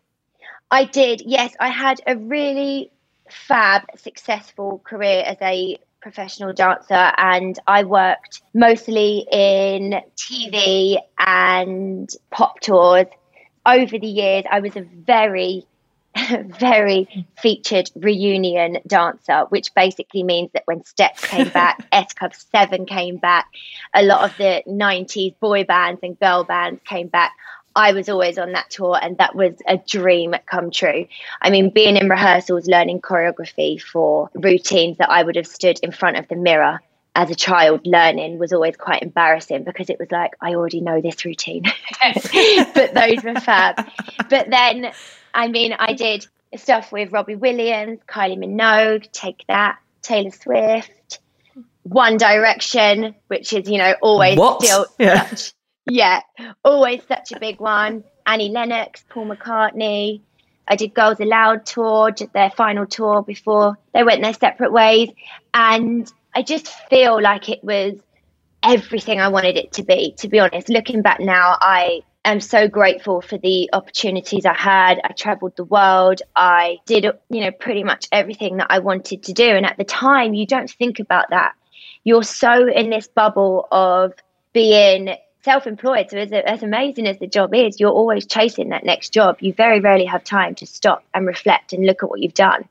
[0.70, 1.22] I did.
[1.26, 2.92] Yes, I had a really
[3.28, 12.60] fab, successful career as a professional dancer and I worked mostly in TV and pop
[12.60, 13.06] tours
[13.66, 15.66] over the years, I was a very,
[16.44, 22.86] very featured reunion dancer, which basically means that when Steps came back, S Club 7
[22.86, 23.46] came back,
[23.94, 27.32] a lot of the 90s boy bands and girl bands came back.
[27.74, 31.06] I was always on that tour, and that was a dream come true.
[31.42, 35.92] I mean, being in rehearsals, learning choreography for routines that I would have stood in
[35.92, 36.80] front of the mirror
[37.16, 41.00] as a child learning was always quite embarrassing because it was like I already know
[41.00, 41.64] this routine.
[42.02, 43.88] but those were fab.
[44.28, 44.92] But then
[45.32, 46.26] I mean I did
[46.56, 51.20] stuff with Robbie Williams, Kylie Minogue, Take That, Taylor Swift,
[51.84, 54.62] One Direction, which is, you know, always what?
[54.62, 55.26] still yeah.
[55.26, 55.52] Such,
[55.86, 56.20] yeah,
[56.62, 58.04] always such a big one.
[58.26, 60.20] Annie Lennox, Paul McCartney.
[60.68, 65.10] I did Girls Aloud tour, their final tour before they went their separate ways.
[65.54, 67.94] And I just feel like it was
[68.62, 70.12] everything I wanted it to be.
[70.18, 75.00] To be honest, looking back now, I am so grateful for the opportunities I had.
[75.02, 76.20] I traveled the world.
[76.36, 79.48] I did, you know, pretty much everything that I wanted to do.
[79.48, 81.54] And at the time, you don't think about that.
[82.04, 84.12] You're so in this bubble of
[84.52, 86.10] being self-employed.
[86.10, 89.38] So as, as amazing as the job is, you're always chasing that next job.
[89.40, 92.68] You very rarely have time to stop and reflect and look at what you've done.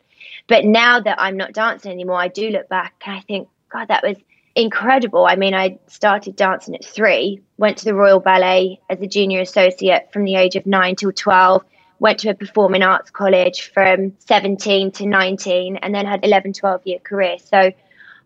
[0.47, 3.89] But now that I'm not dancing anymore, I do look back and I think, God,
[3.89, 4.17] that was
[4.55, 5.25] incredible.
[5.25, 9.41] I mean, I started dancing at three, went to the Royal Ballet as a junior
[9.41, 11.63] associate from the age of nine till 12,
[11.99, 16.81] went to a performing arts college from 17 to 19, and then had 11, 12
[16.85, 17.35] year career.
[17.37, 17.71] So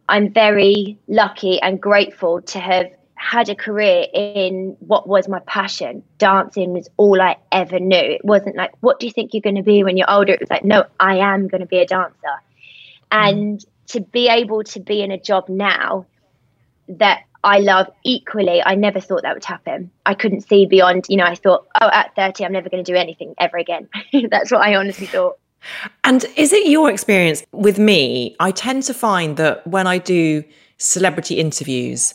[0.08, 6.04] I'm very lucky and grateful to have had a career in what was my passion.
[6.20, 7.98] Dancing was all I ever knew.
[7.98, 10.32] It wasn't like, what do you think you're going to be when you're older?
[10.32, 12.38] It was like, no, I am going to be a dancer.
[13.12, 13.30] Mm.
[13.30, 16.06] And to be able to be in a job now
[16.88, 19.92] that I love equally, I never thought that would happen.
[20.06, 22.92] I couldn't see beyond, you know, I thought, oh, at 30, I'm never going to
[22.92, 23.88] do anything ever again.
[24.30, 25.38] That's what I honestly thought.
[26.04, 28.36] And is it your experience with me?
[28.40, 30.44] I tend to find that when I do
[30.78, 32.14] celebrity interviews,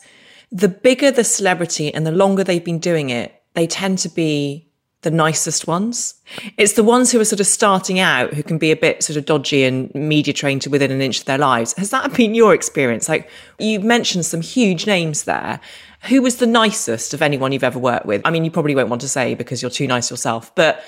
[0.51, 4.69] the bigger the celebrity and the longer they've been doing it, they tend to be
[5.05, 6.15] the nicest ones.
[6.59, 9.17] It's the ones who are sort of starting out who can be a bit sort
[9.17, 11.75] of dodgy and media trained to within an inch of their lives.
[11.75, 13.09] Has that been your experience?
[13.09, 15.61] Like you mentioned some huge names there.
[16.09, 18.23] Who was the nicest of anyone you've ever worked with?
[18.25, 20.83] I mean, you probably won't want to say because you're too nice yourself, but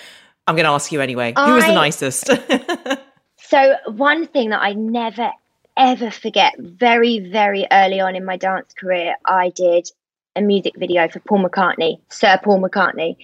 [0.47, 1.33] I'm going to ask you anyway.
[1.37, 2.27] Who was the nicest?
[3.39, 5.31] so, one thing that I never
[5.77, 9.89] ever forget, very, very early on in my dance career, I did
[10.37, 13.17] a music video for Paul McCartney, Sir Paul McCartney.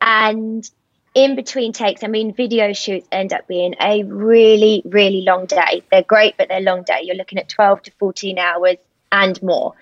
[0.00, 0.68] And
[1.14, 5.82] in between takes, I mean, video shoots end up being a really, really long day.
[5.90, 7.00] They're great, but they're long day.
[7.02, 8.76] You're looking at 12 to 14 hours
[9.10, 9.72] and more.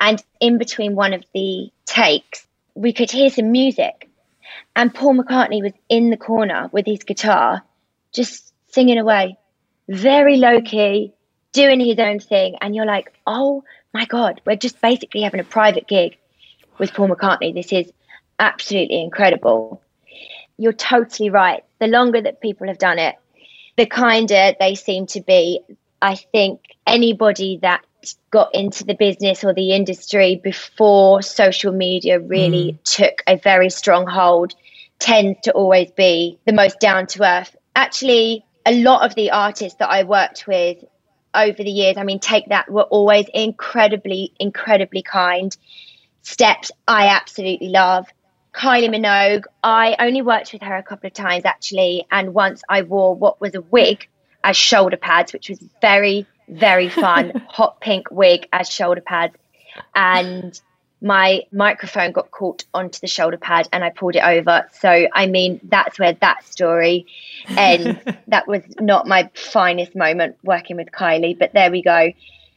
[0.00, 4.10] And in between one of the takes, we could hear some music.
[4.76, 7.62] And Paul McCartney was in the corner with his guitar,
[8.12, 9.38] just singing away,
[9.88, 11.14] very low key,
[11.52, 12.56] doing his own thing.
[12.60, 13.64] And you're like, oh
[13.94, 16.18] my God, we're just basically having a private gig
[16.78, 17.54] with Paul McCartney.
[17.54, 17.92] This is
[18.38, 19.82] absolutely incredible.
[20.56, 21.64] You're totally right.
[21.80, 23.16] The longer that people have done it,
[23.76, 25.60] the kinder they seem to be.
[26.00, 27.84] I think anybody that
[28.30, 32.82] got into the business or the industry before social media really mm.
[32.84, 34.54] took a very strong hold
[34.98, 37.56] tends to always be the most down to earth.
[37.74, 40.84] Actually, a lot of the artists that I worked with
[41.34, 45.54] over the years, I mean, take that, were always incredibly, incredibly kind.
[46.24, 48.06] Steps, I absolutely love.
[48.54, 52.82] Kylie Minogue, I only worked with her a couple of times actually, and once I
[52.82, 54.08] wore what was a wig
[54.42, 57.44] as shoulder pads, which was very, very fun.
[57.48, 59.36] hot pink wig as shoulder pads.
[59.94, 60.58] And
[61.02, 64.66] my microphone got caught onto the shoulder pad and I pulled it over.
[64.80, 67.06] So, I mean, that's where that story
[67.48, 68.00] ends.
[68.28, 72.12] that was not my finest moment working with Kylie, but there we go.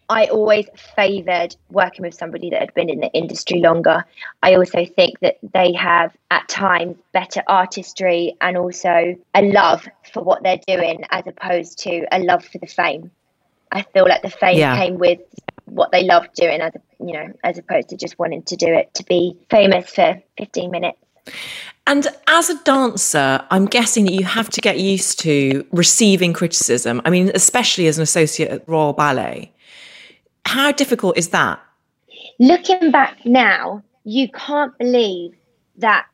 [0.10, 4.06] I always favoured working with somebody that had been in the industry longer.
[4.42, 10.24] I also think that they have at times better artistry and also a love for
[10.24, 13.12] what they're doing as opposed to a love for the fame.
[13.72, 14.78] I feel like the fame yeah.
[14.78, 15.20] came with
[15.66, 18.68] what they loved doing as a, you know as opposed to just wanting to do
[18.68, 20.98] it to be famous for 15 minutes
[21.86, 27.02] and as a dancer, I'm guessing that you have to get used to receiving criticism.
[27.06, 29.54] I mean, especially as an associate at Royal Ballet.
[30.48, 31.60] How difficult is that?
[32.40, 35.36] Looking back now, you can't believe
[35.80, 36.06] that,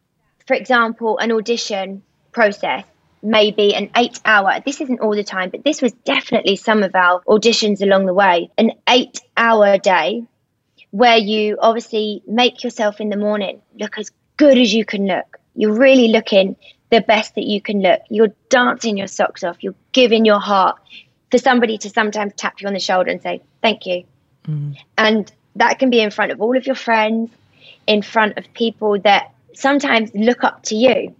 [0.47, 2.83] for example, an audition process
[3.21, 6.81] may be an eight hour, this isn't all the time, but this was definitely some
[6.81, 10.23] of our auditions along the way, an eight hour day
[10.89, 15.39] where you obviously make yourself in the morning look as good as you can look.
[15.53, 16.55] You're really looking
[16.89, 18.01] the best that you can look.
[18.09, 19.63] You're dancing your socks off.
[19.63, 20.79] You're giving your heart
[21.29, 24.05] for somebody to sometimes tap you on the shoulder and say, Thank you.
[24.47, 24.77] Mm.
[24.97, 27.31] And that can be in front of all of your friends,
[27.87, 31.15] in front of people that sometimes look up to you.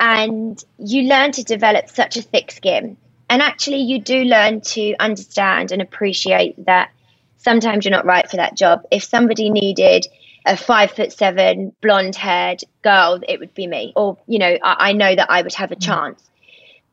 [0.00, 2.96] And you learn to develop such a thick skin.
[3.30, 6.90] And actually, you do learn to understand and appreciate that
[7.38, 8.82] sometimes you're not right for that job.
[8.90, 10.06] If somebody needed
[10.44, 13.92] a five foot seven, blonde haired girl, it would be me.
[13.96, 15.82] Or, you know, I, I know that I would have a mm.
[15.82, 16.22] chance.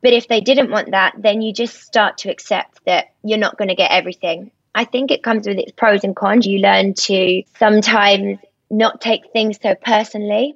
[0.02, 3.58] But if they didn't want that, then you just start to accept that you're not
[3.58, 4.52] going to get everything.
[4.74, 6.46] I think it comes with its pros and cons.
[6.46, 10.56] You learn to sometimes not take things so personally.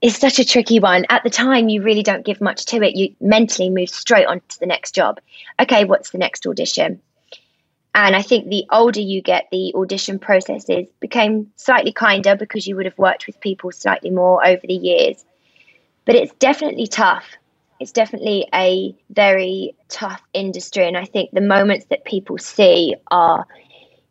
[0.00, 1.06] It's such a tricky one.
[1.08, 2.94] At the time, you really don't give much to it.
[2.94, 5.20] You mentally move straight on to the next job.
[5.58, 7.00] Okay, what's the next audition?
[7.94, 12.76] And I think the older you get, the audition processes became slightly kinder because you
[12.76, 15.24] would have worked with people slightly more over the years.
[16.04, 17.24] But it's definitely tough
[17.80, 20.86] it's definitely a very tough industry.
[20.86, 23.46] And I think the moments that people see are,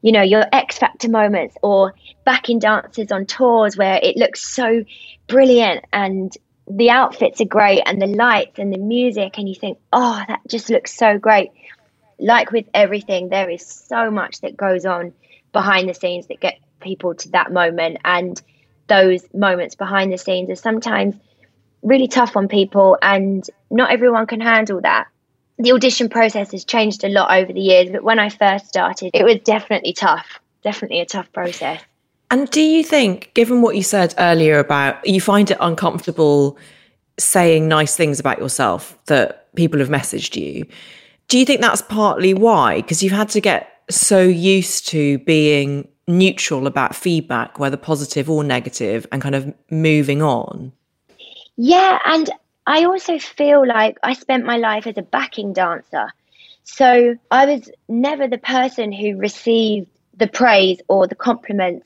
[0.02, 1.94] you know, your X Factor moments or
[2.26, 4.84] backing dancers on tours where it looks so
[5.28, 6.36] brilliant and
[6.70, 9.38] the outfits are great and the lights and the music.
[9.38, 11.52] And you think, oh, that just looks so great.
[12.20, 15.14] Like with everything, there is so much that goes on
[15.54, 17.98] behind the scenes that get people to that moment.
[18.04, 18.42] And
[18.88, 21.16] those moments behind the scenes are sometimes
[21.82, 25.08] really tough on people, and not everyone can handle that.
[25.60, 29.12] The audition process has changed a lot over the years, but when I first started,
[29.14, 31.82] it was definitely tough, definitely a tough process.
[32.30, 36.58] And do you think, given what you said earlier about you find it uncomfortable
[37.18, 40.66] saying nice things about yourself that people have messaged you,
[41.30, 42.82] do you think that's partly why?
[42.82, 48.44] Because you've had to get so used to being neutral about feedback, whether positive or
[48.44, 50.72] negative, and kind of moving on?
[51.58, 52.30] Yeah, and
[52.66, 56.08] I also feel like I spent my life as a backing dancer.
[56.64, 61.86] So I was never the person who received the praise or the compliments.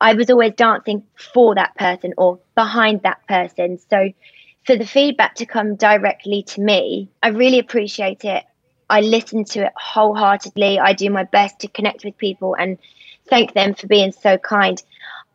[0.00, 3.78] I was always dancing for that person or behind that person.
[3.90, 4.10] So
[4.66, 8.44] for the feedback to come directly to me, I really appreciate it.
[8.90, 10.78] I listen to it wholeheartedly.
[10.78, 12.78] I do my best to connect with people and
[13.28, 14.82] thank them for being so kind.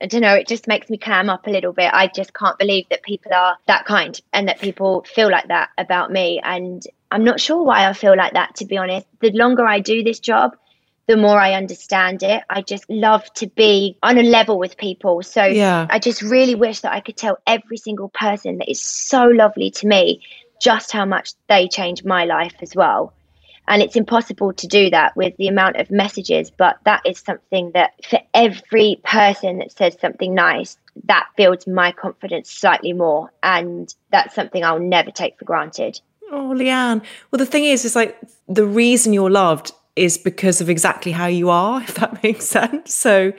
[0.02, 1.92] I don't know, it just makes me clam up a little bit.
[1.94, 5.70] I just can't believe that people are that kind and that people feel like that
[5.78, 6.42] about me.
[6.44, 6.82] And
[7.12, 9.06] I'm not sure why I feel like that, to be honest.
[9.20, 10.56] The longer I do this job,
[11.08, 12.44] the more I understand it.
[12.50, 15.22] I just love to be on a level with people.
[15.24, 15.88] So yeah.
[15.90, 19.72] I just really wish that I could tell every single person that is so lovely
[19.72, 20.22] to me
[20.62, 23.14] just how much they changed my life as well.
[23.72, 27.72] And it's impossible to do that with the amount of messages, but that is something
[27.72, 33.32] that for every person that says something nice, that builds my confidence slightly more.
[33.42, 36.02] And that's something I'll never take for granted.
[36.34, 37.02] Oh, Leanne.
[37.32, 38.20] Well, the thing is, is like
[38.50, 42.94] the reason you're loved is because of exactly how you are, if that makes sense.
[42.94, 43.32] So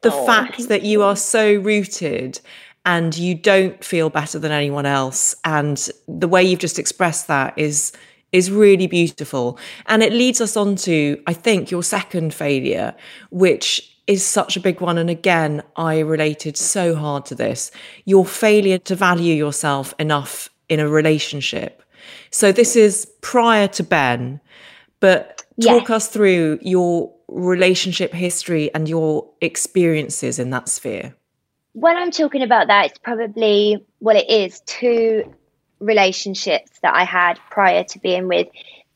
[0.00, 2.40] the oh, fact that you are so rooted
[2.84, 7.56] and you don't feel better than anyone else and the way you've just expressed that
[7.56, 7.92] is
[8.32, 9.58] is really beautiful.
[9.86, 12.94] And it leads us on to, I think, your second failure,
[13.30, 14.98] which is such a big one.
[14.98, 17.70] And again, I related so hard to this
[18.04, 21.82] your failure to value yourself enough in a relationship.
[22.30, 24.40] So this is prior to Ben,
[25.00, 25.90] but talk yes.
[25.90, 31.14] us through your relationship history and your experiences in that sphere.
[31.72, 35.34] When I'm talking about that, it's probably, well, it is two
[35.80, 38.48] relationships that I had prior to being with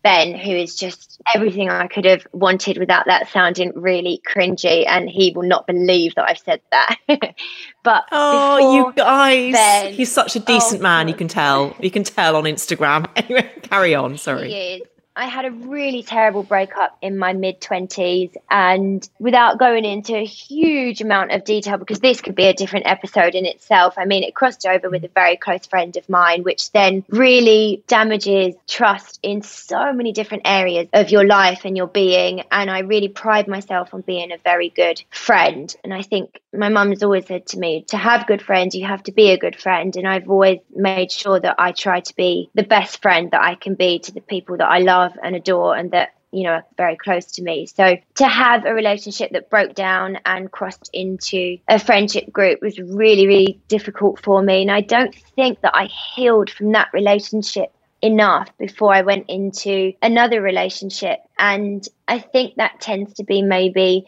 [0.02, 4.86] Ben, who is just everything I could have wanted without that sounding really cringy.
[4.86, 6.96] And he will not believe that I've said that.
[7.82, 11.08] but oh, you guys, ben, he's such a decent oh, man.
[11.08, 11.76] You can tell.
[11.80, 13.08] You can tell on Instagram.
[13.16, 14.16] Anyway, carry on.
[14.16, 14.82] Sorry.
[15.20, 18.34] I had a really terrible breakup in my mid 20s.
[18.50, 22.86] And without going into a huge amount of detail, because this could be a different
[22.86, 26.42] episode in itself, I mean, it crossed over with a very close friend of mine,
[26.42, 31.88] which then really damages trust in so many different areas of your life and your
[31.88, 32.42] being.
[32.50, 35.76] And I really pride myself on being a very good friend.
[35.84, 38.86] And I think my mum has always said to me, to have good friends, you
[38.86, 39.94] have to be a good friend.
[39.96, 43.54] And I've always made sure that I try to be the best friend that I
[43.54, 46.50] can be to the people that I love love and adore and that you know
[46.50, 47.66] are very close to me.
[47.66, 52.78] So to have a relationship that broke down and crossed into a friendship group was
[52.78, 54.62] really really difficult for me.
[54.62, 59.92] And i don't think that i healed from that relationship enough before i went into
[60.02, 61.18] another relationship.
[61.38, 64.04] And i think that tends to be maybe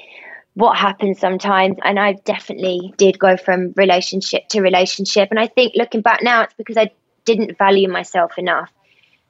[0.55, 1.77] what happens sometimes.
[1.83, 5.29] And i definitely did go from relationship to relationship.
[5.31, 6.91] And i think looking back now it's because i
[7.25, 8.73] didn't value myself enough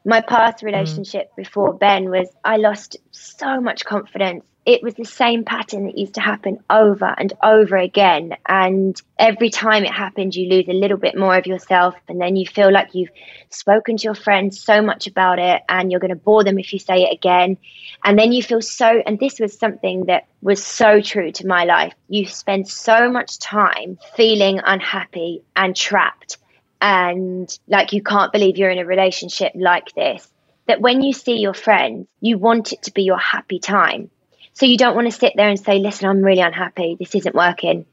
[0.05, 0.67] my past mm.
[0.67, 1.37] relationship mm.
[1.37, 4.45] before Ben was I lost so much confidence.
[4.65, 8.37] It was the same pattern that used to happen over and over again.
[8.47, 11.97] And every time it happened, you lose a little bit more of yourself.
[12.09, 13.11] And then you feel like you've
[13.51, 16.73] spoken to your friends so much about it and you're going to bore them if
[16.73, 17.57] you say it again.
[18.05, 21.65] And then you feel so, and this was something that was so true to my
[21.65, 21.95] life.
[22.09, 26.37] You spend so much time feeling unhappy and trapped
[26.83, 30.29] and like you can't believe you're in a relationship like this
[30.67, 34.11] that when you see your friends you want it to be your happy time.
[34.55, 36.97] So you don't want to sit there and say listen i'm really unhappy.
[36.99, 37.87] This isn't working.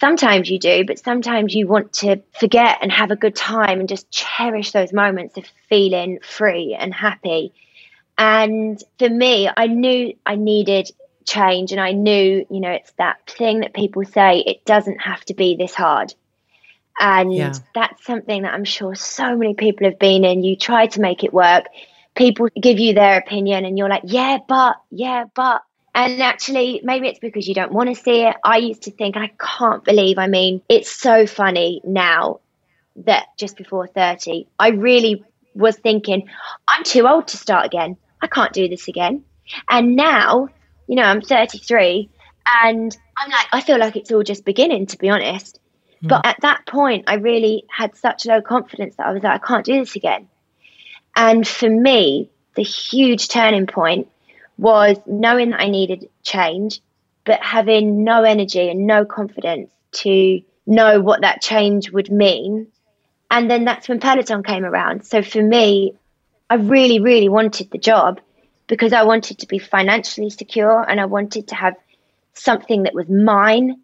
[0.00, 3.88] Sometimes you do but sometimes you want to forget and have a good time and
[3.88, 7.54] just cherish those moments of feeling free and happy.
[8.18, 10.90] And for me i knew i needed
[11.24, 15.24] change and i knew you know it's that thing that people say it doesn't have
[15.24, 16.12] to be this hard
[16.98, 17.52] and yeah.
[17.74, 20.44] that's something that I'm sure so many people have been in.
[20.44, 21.66] You try to make it work,
[22.14, 25.62] people give you their opinion, and you're like, yeah, but, yeah, but.
[25.96, 28.34] And actually, maybe it's because you don't want to see it.
[28.42, 32.40] I used to think, I can't believe, I mean, it's so funny now
[32.96, 35.24] that just before 30, I really
[35.54, 36.28] was thinking,
[36.66, 37.96] I'm too old to start again.
[38.20, 39.24] I can't do this again.
[39.68, 40.48] And now,
[40.88, 42.10] you know, I'm 33
[42.64, 45.60] and I'm like, I feel like it's all just beginning, to be honest.
[46.08, 49.46] But at that point, I really had such low confidence that I was like, I
[49.46, 50.28] can't do this again.
[51.16, 54.08] And for me, the huge turning point
[54.58, 56.80] was knowing that I needed change,
[57.24, 62.68] but having no energy and no confidence to know what that change would mean.
[63.30, 65.06] And then that's when Peloton came around.
[65.06, 65.94] So for me,
[66.50, 68.20] I really, really wanted the job
[68.66, 71.74] because I wanted to be financially secure and I wanted to have
[72.34, 73.80] something that was mine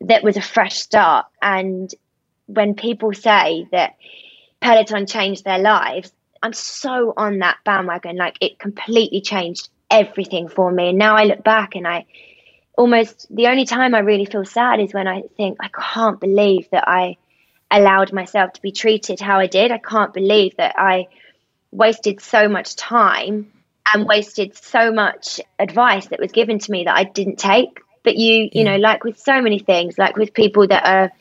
[0.00, 1.26] that was a fresh start.
[1.40, 1.92] And
[2.46, 3.96] when people say that
[4.60, 8.16] Peloton changed their lives, I'm so on that bandwagon.
[8.16, 10.90] Like it completely changed everything for me.
[10.90, 12.06] And now I look back and I
[12.76, 16.68] almost the only time I really feel sad is when I think I can't believe
[16.70, 17.16] that I
[17.70, 19.70] allowed myself to be treated how I did.
[19.70, 21.08] I can't believe that I
[21.70, 23.52] wasted so much time
[23.92, 28.16] and wasted so much advice that was given to me that I didn't take But
[28.16, 28.62] you, you yeah.
[28.64, 31.12] know, like with so many things, like with people that are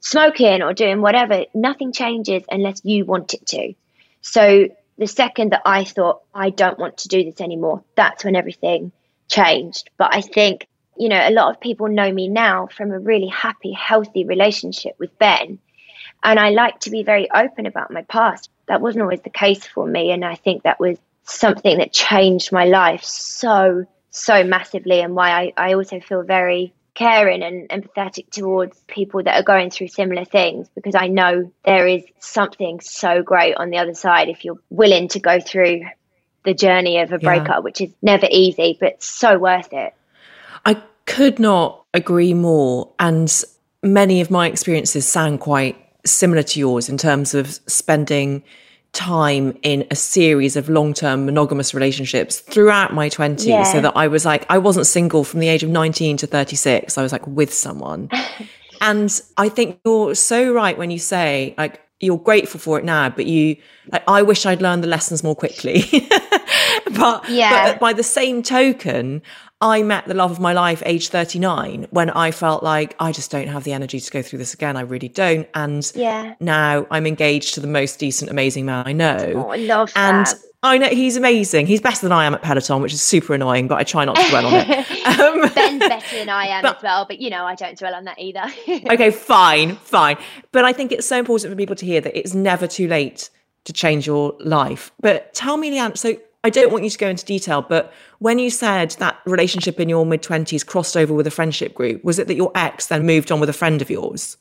[0.00, 3.74] smoking or doing whatever, nothing changes unless you want it to.
[4.20, 4.68] So
[4.98, 8.92] the second that I thought, I don't want to do this anymore, that's when everything
[9.28, 9.90] changed.
[9.96, 13.28] But I think, you know, a lot of people know me now from a really
[13.28, 15.58] happy, healthy relationship with Ben.
[16.22, 18.50] And I like to be very open about my past.
[18.68, 20.10] That wasn't always the case for me.
[20.10, 25.30] And I think that was something that changed my life so, so massively, and why
[25.30, 30.24] I, I also feel very caring and empathetic towards people that are going through similar
[30.24, 34.58] things because I know there is something so great on the other side if you're
[34.70, 35.82] willing to go through
[36.44, 37.58] the journey of a breakup, yeah.
[37.60, 39.94] which is never easy, but so worth it.
[40.64, 42.92] I could not agree more.
[42.98, 43.32] And
[43.82, 48.42] many of my experiences sound quite similar to yours in terms of spending
[48.92, 53.62] time in a series of long-term monogamous relationships throughout my 20s yeah.
[53.62, 56.98] so that I was like I wasn't single from the age of 19 to 36
[56.98, 58.10] I was like with someone
[58.80, 63.10] and I think you're so right when you say like you're grateful for it now
[63.10, 63.56] but you
[63.92, 65.84] like I wish I'd learned the lessons more quickly
[66.92, 67.72] but, yeah.
[67.72, 69.22] but by the same token
[69.62, 73.30] I met the love of my life age 39 when I felt like I just
[73.30, 74.76] don't have the energy to go through this again.
[74.76, 75.46] I really don't.
[75.54, 76.34] And yeah.
[76.40, 79.44] now I'm engaged to the most decent, amazing man I know.
[79.46, 80.34] Oh, I love and that.
[80.62, 81.66] I know he's amazing.
[81.66, 84.16] He's better than I am at Peloton, which is super annoying, but I try not
[84.16, 84.86] to dwell on it.
[85.10, 87.94] Um, Ben's better than I am but, as well, but you know, I don't dwell
[87.94, 88.44] on that either.
[88.92, 90.16] okay, fine, fine.
[90.52, 93.28] But I think it's so important for people to hear that it's never too late
[93.64, 94.92] to change your life.
[95.00, 98.38] But tell me, Leanne, so I don't want you to go into detail, but when
[98.38, 102.18] you said that relationship in your mid 20s crossed over with a friendship group, was
[102.18, 104.38] it that your ex then moved on with a friend of yours?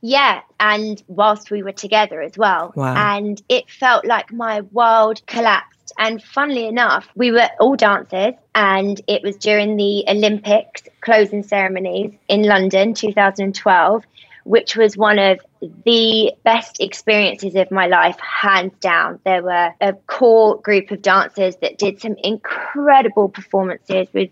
[0.00, 2.72] Yeah, and whilst we were together as well.
[2.74, 2.94] Wow.
[2.96, 5.92] And it felt like my world collapsed.
[5.98, 12.14] And funnily enough, we were all dancers, and it was during the Olympics closing ceremonies
[12.28, 14.04] in London 2012
[14.44, 15.40] which was one of
[15.84, 19.20] the best experiences of my life, hands down.
[19.24, 24.30] There were a core group of dancers that did some incredible performances with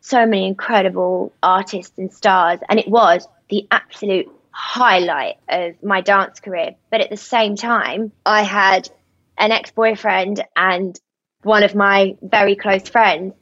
[0.00, 6.40] so many incredible artists and stars, and it was the absolute highlight of my dance
[6.40, 6.74] career.
[6.90, 8.88] But at the same time, I had
[9.36, 10.98] an ex boyfriend and
[11.42, 13.34] one of my very close friends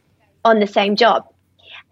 [0.44, 1.31] on the same job.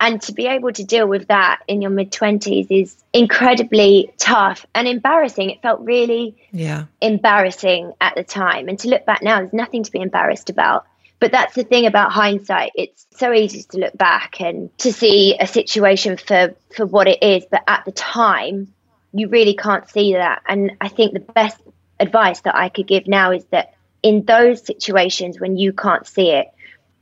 [0.01, 4.65] And to be able to deal with that in your mid 20s is incredibly tough
[4.75, 5.51] and embarrassing.
[5.51, 6.87] It felt really yeah.
[7.03, 8.69] embarrassing at the time.
[8.69, 10.87] And to look back now, there's nothing to be embarrassed about.
[11.19, 12.73] But that's the thing about hindsight.
[12.75, 17.23] It's so easy to look back and to see a situation for, for what it
[17.23, 17.45] is.
[17.51, 18.73] But at the time,
[19.13, 20.41] you really can't see that.
[20.49, 21.61] And I think the best
[21.99, 26.31] advice that I could give now is that in those situations when you can't see
[26.31, 26.47] it,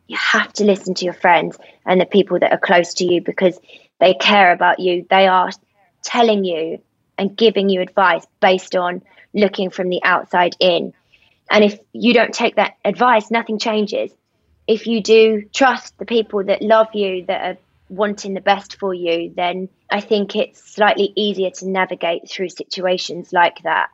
[0.08, 1.56] you have to listen to your friends
[1.86, 3.58] and the people that are close to you because
[4.00, 5.06] they care about you.
[5.08, 5.50] They are
[6.02, 6.80] telling you
[7.16, 9.02] and giving you advice based on
[9.34, 10.94] looking from the outside in.
[11.50, 14.10] And if you don't take that advice, nothing changes.
[14.66, 17.58] If you do trust the people that love you, that are
[17.90, 23.32] wanting the best for you, then I think it's slightly easier to navigate through situations
[23.32, 23.88] like that.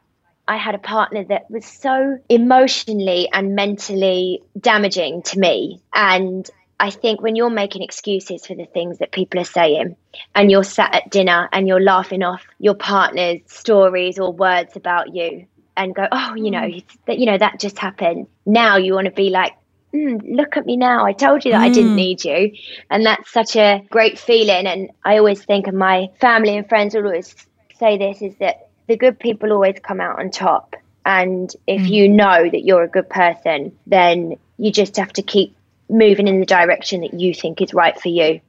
[0.47, 5.81] I had a partner that was so emotionally and mentally damaging to me.
[5.95, 9.97] And I think when you're making excuses for the things that people are saying,
[10.35, 15.15] and you're sat at dinner and you're laughing off your partner's stories or words about
[15.15, 16.85] you, and go, oh, you know, mm.
[17.07, 18.27] that you know that just happened.
[18.47, 19.53] Now you want to be like,
[19.93, 21.05] mm, look at me now.
[21.05, 21.65] I told you that mm.
[21.65, 21.97] I didn't mm.
[21.97, 22.53] need you,
[22.91, 24.67] and that's such a great feeling.
[24.67, 27.35] And I always think and my family and friends will always
[27.79, 30.77] say this: is that the good people always come out on top.
[31.07, 31.91] And if mm.
[31.91, 35.57] you know that you're a good person, then you just have to keep
[35.89, 38.41] moving in the direction that you think is right for you.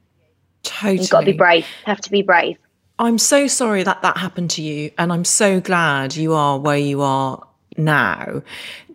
[0.62, 0.98] Totally.
[1.00, 1.66] You've got to be brave.
[1.84, 2.58] Have to be brave.
[2.98, 4.90] I'm so sorry that that happened to you.
[4.96, 8.42] And I'm so glad you are where you are now.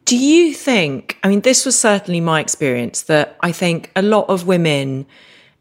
[0.06, 4.28] Do you think, I mean, this was certainly my experience that I think a lot
[4.28, 5.06] of women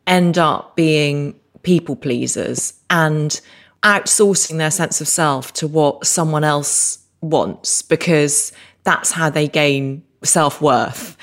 [0.06, 3.38] end up being people pleasers and
[3.82, 8.52] outsourcing their sense of self to what someone else wants because
[8.84, 11.16] that's how they gain self worth.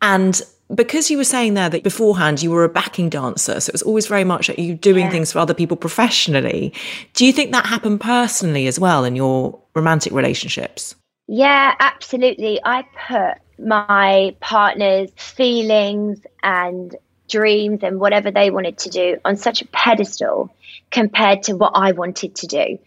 [0.00, 0.40] And
[0.74, 3.82] because you were saying there that beforehand you were a backing dancer, so it was
[3.82, 5.10] always very much like you doing yeah.
[5.10, 6.72] things for other people professionally.
[7.14, 10.94] Do you think that happened personally as well in your romantic relationships?
[11.28, 12.60] Yeah, absolutely.
[12.64, 16.96] I put my partner's feelings and
[17.28, 20.54] dreams and whatever they wanted to do on such a pedestal
[20.90, 22.78] compared to what I wanted to do.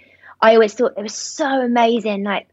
[0.41, 2.23] I always thought it was so amazing.
[2.23, 2.47] Like,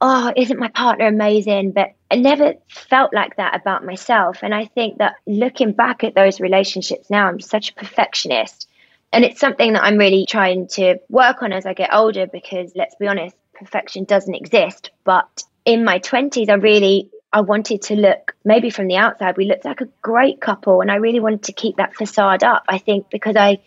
[0.00, 1.72] oh, isn't my partner amazing?
[1.72, 4.38] But I never felt like that about myself.
[4.42, 8.66] And I think that looking back at those relationships now, I'm such a perfectionist
[9.12, 12.72] And it's something that I'm really trying to work on as I get older because
[12.76, 14.90] let's be honest, perfection doesn't exist.
[15.04, 19.44] But in my 20s, I really I wanted to look maybe from the outside we
[19.44, 22.78] looked like a great couple and I really wanted to keep that facade up I
[22.78, 23.58] think because I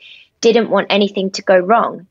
[0.44, 2.06] didn't want anything to go wrong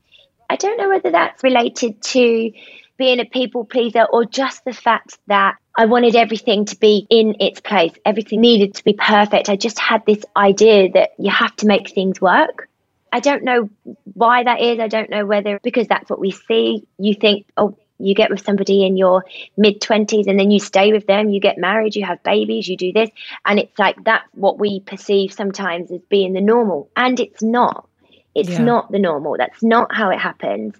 [0.49, 2.51] I don't know whether that's related to
[2.97, 7.37] being a people pleaser or just the fact that I wanted everything to be in
[7.39, 7.93] its place.
[8.05, 9.49] Everything needed to be perfect.
[9.49, 12.69] I just had this idea that you have to make things work.
[13.11, 13.69] I don't know
[14.13, 14.79] why that is.
[14.79, 16.85] I don't know whether because that's what we see.
[16.99, 19.23] You think, oh, you get with somebody in your
[19.57, 22.77] mid 20s and then you stay with them, you get married, you have babies, you
[22.77, 23.09] do this.
[23.45, 26.89] And it's like that's what we perceive sometimes as being the normal.
[26.95, 27.87] And it's not.
[28.35, 28.63] It's yeah.
[28.63, 29.35] not the normal.
[29.37, 30.75] That's not how it happens.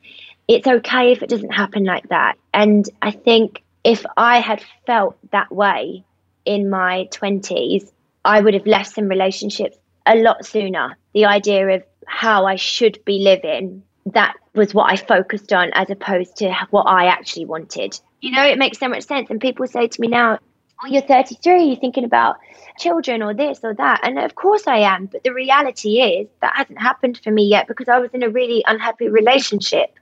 [0.48, 2.36] It's okay if it doesn't happen like that.
[2.54, 6.04] And I think if I had felt that way
[6.46, 7.92] in my 20s,
[8.26, 10.98] I would have left some relationships a lot sooner.
[11.14, 15.90] The idea of how I should be living, that was what I focused on as
[15.90, 18.00] opposed to what I actually wanted.
[18.22, 19.30] You know, it makes so much sense.
[19.30, 20.40] And people say to me now,
[20.88, 22.38] you're 33, you're thinking about
[22.78, 24.02] children or this or that.
[24.04, 25.08] And of course I am.
[25.08, 28.30] But the reality is that hasn't happened for me yet because I was in a
[28.30, 29.94] really unhappy relationship.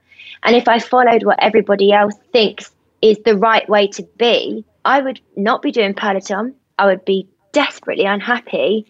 [0.42, 5.00] And if I followed what everybody else thinks is the right way to be, I
[5.00, 6.54] would not be doing Peloton.
[6.78, 8.86] I would be desperately unhappy.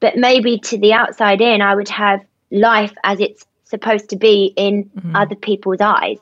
[0.00, 4.52] But maybe to the outside in, I would have life as it's supposed to be
[4.56, 5.16] in mm-hmm.
[5.16, 6.18] other people's eyes.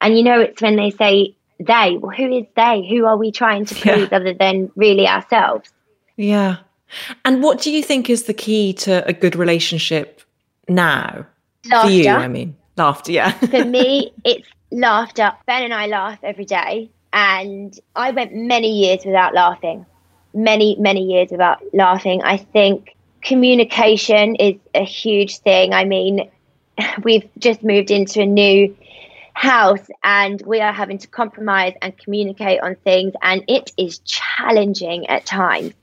[0.00, 2.86] And you know, it's when they say they, well, who is they?
[2.88, 4.16] Who are we trying to please yeah.
[4.16, 5.70] other than really ourselves?
[6.16, 6.56] Yeah.
[7.24, 10.22] And what do you think is the key to a good relationship
[10.68, 11.26] now?
[11.66, 11.88] Laughter.
[11.88, 13.32] For you, I mean, laughter, yeah.
[13.32, 15.32] For me, it's laughter.
[15.46, 16.90] Ben and I laugh every day.
[17.12, 19.86] And I went many years without laughing.
[20.34, 22.22] Many, many years without laughing.
[22.22, 25.72] I think communication is a huge thing.
[25.72, 26.30] I mean,
[27.02, 28.76] we've just moved into a new
[29.38, 35.06] house and we are having to compromise and communicate on things, and it is challenging
[35.06, 35.74] at times.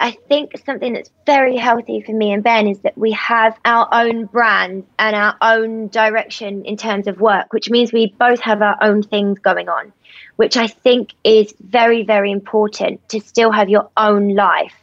[0.00, 3.88] I think something that's very healthy for me and Ben is that we have our
[3.92, 8.62] own brand and our own direction in terms of work, which means we both have
[8.62, 9.92] our own things going on,
[10.36, 14.74] which I think is very, very important to still have your own life.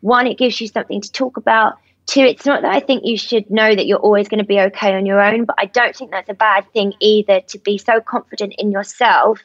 [0.00, 1.78] One, it gives you something to talk about.
[2.08, 4.58] Two, it's not that I think you should know that you're always going to be
[4.58, 7.76] okay on your own, but I don't think that's a bad thing either to be
[7.76, 9.40] so confident in yourself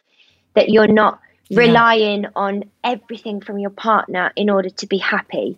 [0.53, 1.20] that you're not
[1.51, 2.30] relying yeah.
[2.38, 5.57] on everything from your partner in order to be happy.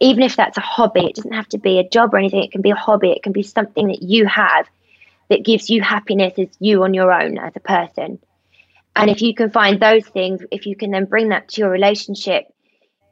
[0.00, 2.52] Even if that's a hobby, it doesn't have to be a job or anything, it
[2.52, 4.66] can be a hobby, it can be something that you have
[5.28, 8.18] that gives you happiness as you on your own as a person.
[8.94, 11.70] And if you can find those things, if you can then bring that to your
[11.70, 12.50] relationship,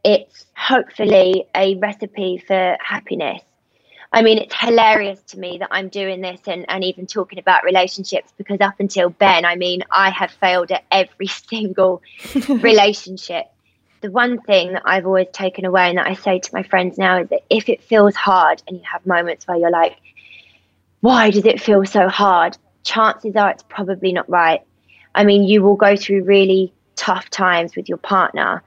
[0.04, 3.40] it's hopefully a recipe for happiness.
[4.12, 7.64] I mean, it's hilarious to me that I'm doing this and, and even talking about
[7.64, 12.00] relationships because up until Ben, I mean, I have failed at every single
[12.48, 13.46] relationship.
[14.02, 16.98] The one thing that I've always taken away and that I say to my friends
[16.98, 19.96] now is that if it feels hard and you have moments where you're like,
[21.00, 22.56] why does it feel so hard?
[22.84, 24.60] Chances are it's probably not right.
[25.14, 28.62] I mean, you will go through really tough times with your partner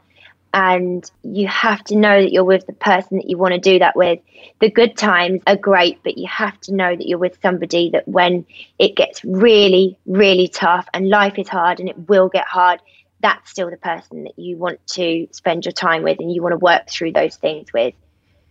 [0.58, 3.78] and you have to know that you're with the person that you want to do
[3.78, 4.20] that with.
[4.60, 8.08] The good times are great, but you have to know that you're with somebody that
[8.08, 8.44] when
[8.80, 12.80] it gets really, really tough and life is hard and it will get hard,
[13.20, 16.54] that's still the person that you want to spend your time with and you want
[16.54, 17.94] to work through those things with.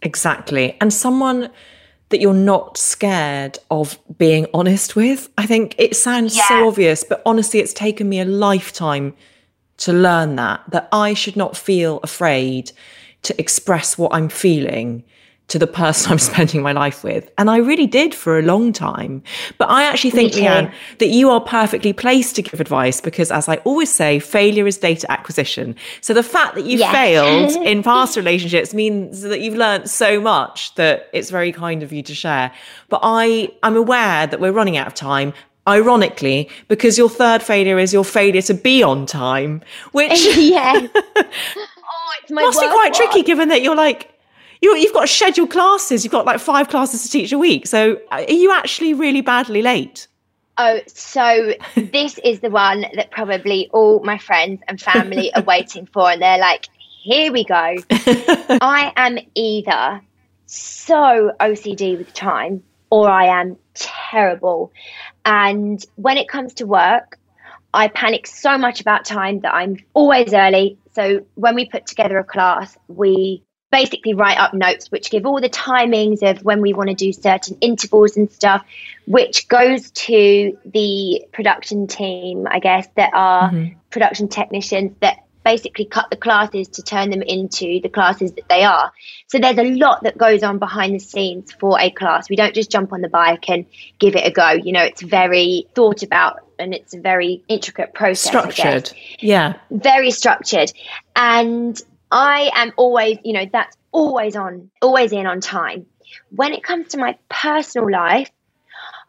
[0.01, 0.77] Exactly.
[0.81, 1.51] And someone
[2.11, 5.29] that you're not scared of being honest with.
[5.37, 6.47] I think it sounds yeah.
[6.47, 9.13] so obvious, but honestly, it's taken me a lifetime
[9.79, 12.73] to learn that, that I should not feel afraid
[13.23, 15.05] to express what I'm feeling
[15.49, 17.31] to the person I'm spending my life with.
[17.39, 19.23] And I really did for a long time.
[19.59, 23.49] But I actually think, Leanne, that you are perfectly placed to give advice because, as
[23.49, 25.77] I always say, failure is data acquisition.
[26.01, 26.93] So the fact that you yes.
[26.93, 31.93] failed in past relationships means that you've learned so much that it's very kind of
[31.93, 32.53] you to share.
[32.89, 35.33] But I, I'm aware that we're running out of time
[35.69, 39.63] ironically, because your third failure is your failure to be on time,
[39.93, 44.13] which yeah, oh, must be quite tricky given that you're like
[44.61, 47.67] you you've got scheduled classes, you've got like five classes to teach a week.
[47.67, 50.09] So uh, are you actually really badly late?
[50.59, 55.87] Oh, so this is the one that probably all my friends and family are waiting
[55.87, 56.69] for, and they're like,
[57.03, 60.01] "Here we go." I am either
[60.47, 64.73] so OCD with time, or I am terrible
[65.27, 67.19] and when it comes to work,
[67.75, 70.79] I panic so much about time that I'm always early.
[70.95, 75.41] So when we put together a class, we basically write up notes which give all
[75.41, 78.65] the timings of when we want to do certain intervals and stuff,
[79.07, 83.79] which goes to the production team, I guess, that are mm-hmm.
[83.91, 88.65] production technicians that basically cut the classes to turn them into the classes that they
[88.65, 88.91] are.
[89.29, 92.29] So there's a lot that goes on behind the scenes for a class.
[92.29, 93.65] We don't just jump on the bike and
[94.01, 94.51] give it a go.
[94.51, 98.27] You know, it's very thought about and it's a very intricate process.
[98.27, 98.91] Structured.
[99.21, 99.55] Yeah.
[99.71, 100.73] Very structured.
[101.15, 101.81] And
[102.11, 105.87] I am always, you know, that's always on, always in on time.
[106.31, 108.33] When it comes to my personal life,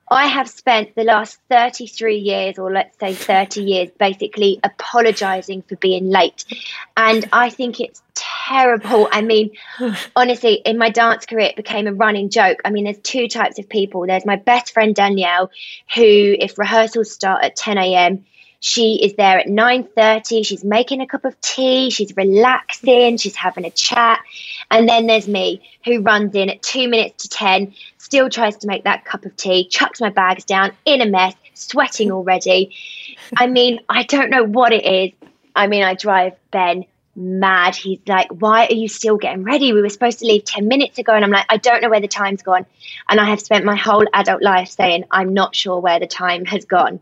[0.10, 5.76] I have spent the last 33 years, or let's say 30 years, basically apologizing for
[5.76, 6.46] being late.
[6.96, 9.10] And I think it's terrible.
[9.12, 9.52] I mean,
[10.16, 12.62] honestly, in my dance career, it became a running joke.
[12.64, 14.08] I mean, there's two types of people.
[14.08, 15.52] There's my best friend, Danielle,
[15.94, 16.02] who,
[16.40, 18.26] if rehearsals start at 10 a.m.,
[18.60, 21.90] she is there at 9:30 she's making a cup of tea.
[21.90, 23.18] She's relaxing.
[23.18, 24.20] She's having a chat.
[24.72, 28.68] And then there's me who runs in at 2 minutes to 10 still tries to
[28.68, 32.76] make that cup of tea chucks my bags down in a mess sweating already.
[33.36, 35.30] I mean i don't know what it is.
[35.56, 36.86] I mean i drive ben
[37.18, 37.76] mad.
[37.76, 39.74] He's like, Why are you still getting ready?
[39.74, 41.14] We were supposed to leave 10 minutes ago.
[41.14, 42.66] And I'm like, I don't know where the time's gone.
[43.10, 46.46] And I have spent my whole adult life saying, I'm not sure where the time
[46.46, 47.00] has gone.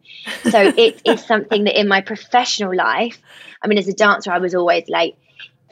[0.50, 3.22] So it is something that in my professional life,
[3.62, 5.18] I mean, as a dancer, I was always late.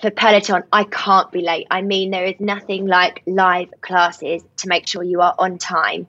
[0.02, 1.68] For Peloton, I can't be late.
[1.72, 6.08] I mean, there is nothing like live classes to make sure you are on time.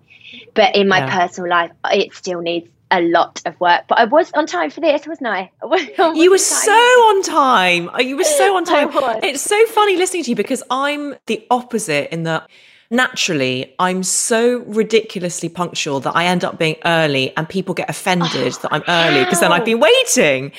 [0.54, 1.26] But in my yeah.
[1.26, 2.68] personal life, it still needs
[2.98, 5.50] a lot of work, but I was on time for this, wasn't I?
[5.62, 7.90] I oh, you were so on time.
[7.98, 8.90] You were so on time.
[9.22, 12.48] It's so funny listening to you because I'm the opposite in that
[12.90, 18.54] naturally I'm so ridiculously punctual that I end up being early and people get offended
[18.54, 20.52] oh, that I'm early because then I've been waiting.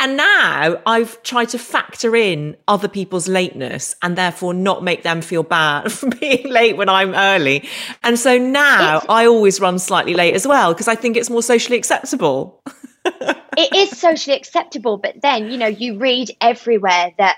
[0.00, 5.20] And now I've tried to factor in other people's lateness and therefore not make them
[5.20, 7.68] feel bad for being late when I'm early.
[8.02, 11.30] And so now it's, I always run slightly late as well because I think it's
[11.30, 12.62] more socially acceptable.
[13.04, 17.36] it is socially acceptable, but then, you know, you read everywhere that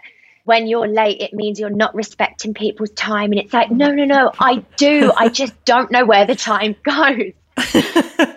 [0.51, 3.30] when you're late, it means you're not respecting people's time.
[3.30, 5.12] And it's like, no, no, no, I do.
[5.16, 7.30] I just don't know where the time goes.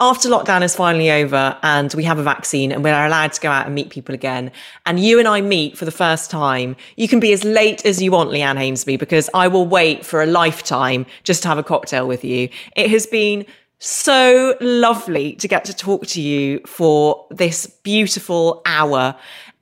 [0.00, 3.48] After lockdown is finally over and we have a vaccine and we're allowed to go
[3.48, 4.50] out and meet people again,
[4.84, 8.02] and you and I meet for the first time, you can be as late as
[8.02, 11.62] you want, Leanne Hainsby, because I will wait for a lifetime just to have a
[11.62, 12.48] cocktail with you.
[12.74, 13.46] It has been
[13.78, 19.14] so lovely to get to talk to you for this beautiful hour.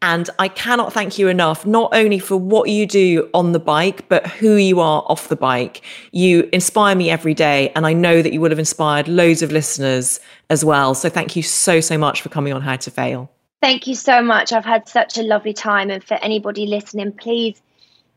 [0.03, 4.09] And I cannot thank you enough, not only for what you do on the bike,
[4.09, 5.83] but who you are off the bike.
[6.11, 7.71] You inspire me every day.
[7.77, 10.95] And I know that you would have inspired loads of listeners as well.
[10.95, 13.31] So thank you so, so much for coming on How to Fail.
[13.61, 14.55] Thank you so much.
[14.55, 15.91] I've had such a lovely time.
[15.91, 17.61] And for anybody listening, please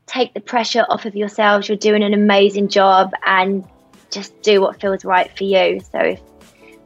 [0.05, 1.67] take the pressure off of yourselves.
[1.67, 3.67] You're doing an amazing job and
[4.09, 5.81] just do what feels right for you.
[5.91, 6.21] So if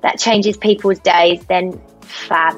[0.01, 2.57] that changes people's days, then fab.